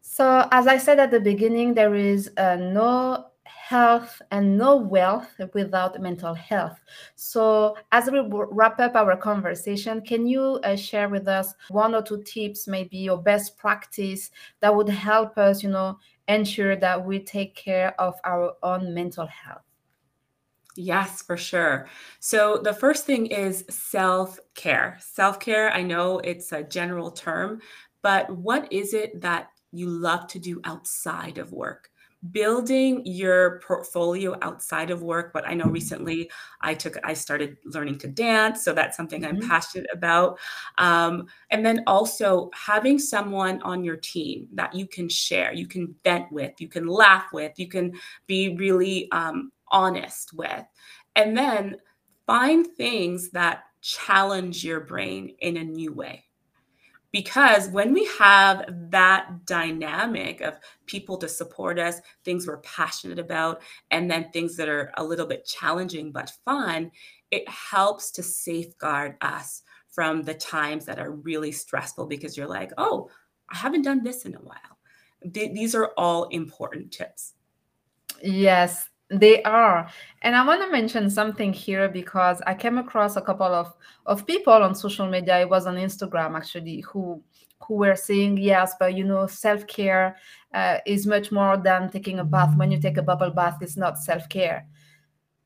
So, 0.00 0.48
as 0.50 0.66
I 0.66 0.78
said 0.78 0.98
at 0.98 1.10
the 1.10 1.20
beginning, 1.20 1.74
there 1.74 1.94
is 1.94 2.30
uh, 2.38 2.56
no 2.56 3.26
health 3.44 4.22
and 4.30 4.56
no 4.56 4.76
wealth 4.76 5.28
without 5.52 6.00
mental 6.00 6.32
health. 6.32 6.80
So, 7.14 7.76
as 7.92 8.10
we 8.10 8.20
wrap 8.26 8.80
up 8.80 8.96
our 8.96 9.16
conversation, 9.16 10.00
can 10.00 10.26
you 10.26 10.60
uh, 10.64 10.76
share 10.76 11.08
with 11.08 11.28
us 11.28 11.54
one 11.68 11.94
or 11.94 12.02
two 12.02 12.22
tips, 12.22 12.66
maybe 12.66 12.96
your 12.96 13.18
best 13.18 13.58
practice 13.58 14.30
that 14.60 14.74
would 14.74 14.88
help 14.88 15.36
us, 15.36 15.62
you 15.62 15.68
know, 15.68 15.98
ensure 16.26 16.76
that 16.76 17.04
we 17.04 17.20
take 17.20 17.54
care 17.54 17.94
of 18.00 18.14
our 18.24 18.54
own 18.62 18.94
mental 18.94 19.26
health? 19.26 19.67
Yes, 20.80 21.22
for 21.22 21.36
sure. 21.36 21.88
So 22.20 22.60
the 22.62 22.72
first 22.72 23.04
thing 23.04 23.26
is 23.26 23.64
self 23.68 24.38
care. 24.54 24.96
Self 25.00 25.40
care, 25.40 25.72
I 25.72 25.82
know 25.82 26.20
it's 26.20 26.52
a 26.52 26.62
general 26.62 27.10
term, 27.10 27.60
but 28.00 28.30
what 28.30 28.72
is 28.72 28.94
it 28.94 29.20
that 29.20 29.48
you 29.72 29.88
love 29.88 30.28
to 30.28 30.38
do 30.38 30.60
outside 30.62 31.38
of 31.38 31.52
work? 31.52 31.90
Building 32.30 33.02
your 33.04 33.60
portfolio 33.66 34.36
outside 34.40 34.90
of 34.90 35.02
work. 35.02 35.32
But 35.32 35.48
I 35.48 35.54
know 35.54 35.64
recently 35.64 36.30
I 36.60 36.74
took, 36.74 36.96
I 37.02 37.12
started 37.12 37.56
learning 37.64 37.98
to 37.98 38.08
dance. 38.08 38.62
So 38.62 38.72
that's 38.72 38.96
something 38.96 39.24
I'm 39.24 39.38
mm-hmm. 39.38 39.48
passionate 39.48 39.90
about. 39.92 40.38
Um, 40.78 41.26
and 41.50 41.66
then 41.66 41.82
also 41.88 42.50
having 42.54 43.00
someone 43.00 43.60
on 43.62 43.82
your 43.82 43.96
team 43.96 44.46
that 44.54 44.76
you 44.76 44.86
can 44.86 45.08
share, 45.08 45.52
you 45.52 45.66
can 45.66 45.92
vent 46.04 46.30
with, 46.30 46.52
you 46.60 46.68
can 46.68 46.86
laugh 46.86 47.32
with, 47.32 47.58
you 47.58 47.66
can 47.66 47.94
be 48.28 48.54
really 48.56 49.10
um, 49.10 49.50
honest 49.70 50.32
with. 50.34 50.64
And 51.16 51.36
then 51.36 51.76
find 52.26 52.66
things 52.76 53.30
that 53.30 53.64
challenge 53.80 54.64
your 54.64 54.80
brain 54.80 55.34
in 55.40 55.56
a 55.56 55.64
new 55.64 55.92
way. 55.92 56.24
Because 57.10 57.68
when 57.70 57.94
we 57.94 58.06
have 58.18 58.66
that 58.90 59.46
dynamic 59.46 60.42
of 60.42 60.58
people 60.84 61.16
to 61.18 61.28
support 61.28 61.78
us, 61.78 62.00
things 62.22 62.46
we're 62.46 62.58
passionate 62.58 63.18
about, 63.18 63.62
and 63.90 64.10
then 64.10 64.30
things 64.30 64.56
that 64.56 64.68
are 64.68 64.92
a 64.98 65.04
little 65.04 65.26
bit 65.26 65.46
challenging 65.46 66.12
but 66.12 66.32
fun, 66.44 66.90
it 67.30 67.48
helps 67.48 68.10
to 68.12 68.22
safeguard 68.22 69.16
us 69.22 69.62
from 69.88 70.22
the 70.22 70.34
times 70.34 70.84
that 70.84 70.98
are 70.98 71.12
really 71.12 71.50
stressful 71.50 72.06
because 72.06 72.36
you're 72.36 72.46
like, 72.46 72.72
oh, 72.76 73.08
I 73.48 73.56
haven't 73.56 73.82
done 73.82 74.04
this 74.04 74.26
in 74.26 74.34
a 74.34 74.40
while. 74.40 74.78
Th- 75.32 75.52
these 75.52 75.74
are 75.74 75.92
all 75.96 76.24
important 76.24 76.92
tips. 76.92 77.34
Yes, 78.22 78.88
they 79.10 79.42
are. 79.42 79.88
And 80.22 80.36
I 80.36 80.46
want 80.46 80.62
to 80.62 80.70
mention 80.70 81.08
something 81.10 81.52
here 81.52 81.88
because 81.88 82.42
I 82.46 82.54
came 82.54 82.78
across 82.78 83.16
a 83.16 83.22
couple 83.22 83.46
of, 83.46 83.72
of 84.06 84.26
people 84.26 84.52
on 84.52 84.74
social 84.74 85.08
media. 85.08 85.40
It 85.40 85.48
was 85.48 85.66
on 85.66 85.76
Instagram 85.76 86.36
actually 86.36 86.80
who 86.80 87.22
who 87.60 87.74
were 87.74 87.96
saying 87.96 88.38
yes, 88.38 88.74
but 88.78 88.94
you 88.94 89.04
know, 89.04 89.26
self-care 89.26 90.16
uh, 90.54 90.78
is 90.86 91.06
much 91.06 91.32
more 91.32 91.56
than 91.56 91.90
taking 91.90 92.20
a 92.20 92.24
bath. 92.24 92.56
When 92.56 92.70
you 92.70 92.80
take 92.80 92.98
a 92.98 93.02
bubble 93.02 93.30
bath, 93.30 93.58
it's 93.60 93.76
not 93.76 93.98
self-care. 93.98 94.64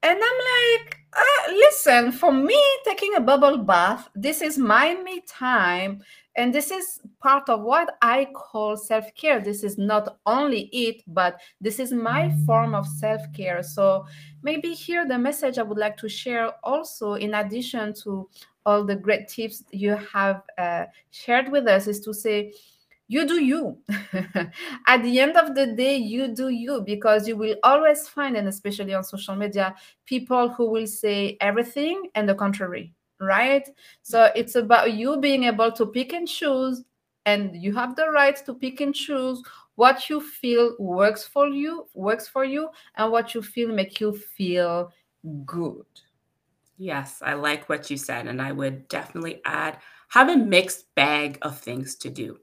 And 0.03 0.18
I'm 0.22 0.81
like, 0.83 0.98
uh, 1.14 1.53
listen, 1.53 2.12
for 2.12 2.33
me, 2.33 2.61
taking 2.85 3.14
a 3.14 3.20
bubble 3.20 3.59
bath, 3.59 4.09
this 4.14 4.42
is 4.42 4.59
my 4.59 4.94
me 5.03 5.22
time. 5.27 6.03
And 6.35 6.55
this 6.55 6.71
is 6.71 7.01
part 7.21 7.49
of 7.49 7.61
what 7.61 7.97
I 8.01 8.27
call 8.35 8.77
self 8.77 9.05
care. 9.14 9.40
This 9.40 9.62
is 9.62 9.77
not 9.77 10.18
only 10.25 10.62
it, 10.73 11.03
but 11.07 11.40
this 11.61 11.79
is 11.79 11.92
my 11.92 12.33
form 12.47 12.75
of 12.75 12.87
self 12.87 13.21
care. 13.35 13.62
So 13.62 14.07
maybe 14.42 14.73
here 14.73 15.07
the 15.07 15.18
message 15.18 15.59
I 15.59 15.62
would 15.62 15.79
like 15.79 15.97
to 15.99 16.09
share 16.09 16.53
also, 16.64 17.14
in 17.14 17.35
addition 17.35 17.92
to 18.05 18.29
all 18.64 18.85
the 18.85 18.97
great 18.97 19.29
tips 19.29 19.62
you 19.73 19.97
have 20.12 20.42
uh, 20.57 20.85
shared 21.11 21.51
with 21.51 21.66
us, 21.66 21.87
is 21.87 22.01
to 22.01 22.14
say, 22.14 22.55
you 23.09 23.27
do 23.27 23.45
you. 23.45 23.77
At 24.87 25.03
the 25.03 25.21
end 25.21 25.37
of 25.37 25.55
the 25.55 25.66
day, 25.66 25.97
you 25.97 26.29
do 26.29 26.49
you 26.49 26.81
because 26.81 27.29
you 27.29 27.37
will 27.37 27.57
always 27.62 28.09
find, 28.09 28.38
and 28.38 28.49
especially 28.49 28.95
on 28.95 29.05
social 29.05 29.37
media, 29.37 29.75
people 30.07 30.49
who 30.49 30.71
will 30.71 30.87
say 30.87 31.37
everything 31.42 32.09
and 32.14 32.27
the 32.27 32.35
contrary 32.35 32.95
right? 33.23 33.69
So 34.03 34.31
it's 34.35 34.55
about 34.57 34.93
you 34.93 35.19
being 35.19 35.45
able 35.45 35.73
to 35.73 35.87
pick 35.87 36.13
and 36.13 36.29
choose, 36.29 36.85
and 37.25 37.55
you 37.57 37.75
have 37.75 37.97
the 37.97 38.11
right 38.11 38.37
to 38.45 38.55
pick 38.55 38.81
and 38.81 38.95
choose 38.95 39.43
what 39.77 40.11
you 40.11 40.21
feel 40.21 40.77
works 40.79 41.25
for 41.25 41.49
you, 41.49 41.87
works 41.95 42.29
for 42.29 42.45
you, 42.45 42.69
and 42.97 43.11
what 43.11 43.35
you 43.35 43.43
feel 43.43 43.69
make 43.69 44.01
you 44.01 44.13
feel 44.13 44.93
good. 45.47 45.87
Yes, 46.77 47.23
I 47.23 47.35
like 47.35 47.69
what 47.69 47.91
you 47.91 47.97
said, 47.97 48.27
and 48.27 48.43
I 48.43 48.53
would 48.53 48.89
definitely 48.89 49.41
add 49.45 49.79
have 50.09 50.29
a 50.29 50.37
mixed 50.37 50.95
bag 50.95 51.39
of 51.43 51.59
things 51.59 51.95
to 51.97 52.11
do 52.11 52.39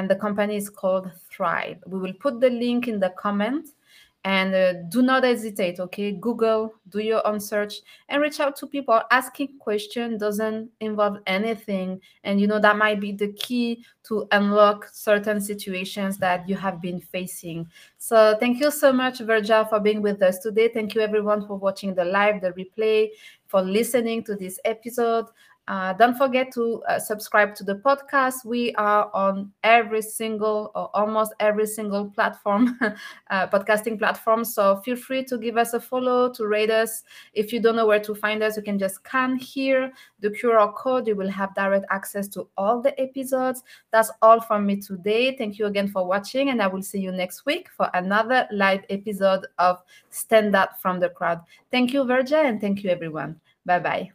and 0.00 0.08
the 0.08 0.16
company 0.16 0.56
is 0.56 0.70
called 0.70 1.10
Strive. 1.26 1.76
We 1.86 1.98
will 1.98 2.14
put 2.14 2.40
the 2.40 2.48
link 2.48 2.88
in 2.88 3.00
the 3.00 3.10
comment. 3.10 3.68
And 4.24 4.54
uh, 4.54 4.72
do 4.88 5.00
not 5.00 5.24
hesitate 5.24 5.80
okay? 5.80 6.12
Google 6.12 6.74
do 6.90 7.00
your 7.00 7.26
own 7.26 7.40
search 7.40 7.74
and 8.08 8.20
reach 8.20 8.40
out 8.40 8.56
to 8.56 8.66
people. 8.66 9.00
Asking 9.10 9.58
question 9.58 10.16
doesn't 10.16 10.70
involve 10.80 11.18
anything. 11.26 12.00
And 12.24 12.40
you 12.40 12.46
know 12.46 12.58
that 12.60 12.76
might 12.76 13.00
be 13.00 13.12
the 13.12 13.32
key 13.32 13.84
to 14.04 14.26
unlock 14.32 14.88
certain 14.92 15.40
situations 15.40 16.16
that 16.18 16.48
you 16.48 16.56
have 16.56 16.80
been 16.80 17.00
facing. 17.00 17.66
So 17.98 18.36
thank 18.40 18.60
you 18.60 18.70
so 18.70 18.92
much 18.92 19.20
Vergia 19.20 19.68
for 19.68 19.80
being 19.80 20.00
with 20.02 20.22
us 20.22 20.38
today. 20.38 20.68
Thank 20.68 20.94
you 20.94 21.02
everyone 21.02 21.46
for 21.46 21.56
watching 21.56 21.94
the 21.94 22.04
live 22.04 22.40
the 22.40 22.52
replay 22.52 23.08
for 23.48 23.60
listening 23.62 24.22
to 24.24 24.34
this 24.34 24.60
episode 24.64 25.26
uh, 25.70 25.92
don't 25.92 26.18
forget 26.18 26.50
to 26.52 26.82
uh, 26.88 26.98
subscribe 26.98 27.54
to 27.54 27.62
the 27.62 27.76
podcast. 27.76 28.44
We 28.44 28.74
are 28.74 29.08
on 29.14 29.52
every 29.62 30.02
single 30.02 30.72
or 30.74 30.90
almost 30.94 31.32
every 31.38 31.66
single 31.68 32.10
platform, 32.10 32.76
uh, 33.30 33.46
podcasting 33.46 33.96
platform. 33.96 34.44
So 34.44 34.78
feel 34.78 34.96
free 34.96 35.22
to 35.26 35.38
give 35.38 35.56
us 35.56 35.72
a 35.72 35.78
follow, 35.78 36.28
to 36.32 36.46
rate 36.48 36.70
us. 36.72 37.04
If 37.34 37.52
you 37.52 37.60
don't 37.60 37.76
know 37.76 37.86
where 37.86 38.00
to 38.00 38.16
find 38.16 38.42
us, 38.42 38.56
you 38.56 38.64
can 38.64 38.80
just 38.80 38.96
scan 38.96 39.36
here 39.36 39.92
the 40.18 40.30
QR 40.30 40.74
code. 40.74 41.06
You 41.06 41.14
will 41.14 41.30
have 41.30 41.54
direct 41.54 41.86
access 41.90 42.26
to 42.30 42.48
all 42.56 42.82
the 42.82 43.00
episodes. 43.00 43.62
That's 43.92 44.10
all 44.22 44.40
from 44.40 44.66
me 44.66 44.80
today. 44.80 45.36
Thank 45.36 45.56
you 45.60 45.66
again 45.66 45.86
for 45.86 46.04
watching, 46.04 46.48
and 46.48 46.60
I 46.60 46.66
will 46.66 46.82
see 46.82 46.98
you 46.98 47.12
next 47.12 47.46
week 47.46 47.68
for 47.76 47.88
another 47.94 48.48
live 48.50 48.82
episode 48.90 49.46
of 49.60 49.78
Stand 50.08 50.56
Out 50.56 50.82
from 50.82 50.98
the 50.98 51.10
Crowd. 51.10 51.42
Thank 51.70 51.92
you, 51.92 52.02
Vergia, 52.02 52.44
and 52.44 52.60
thank 52.60 52.82
you, 52.82 52.90
everyone. 52.90 53.40
Bye 53.64 53.78
bye. 53.78 54.10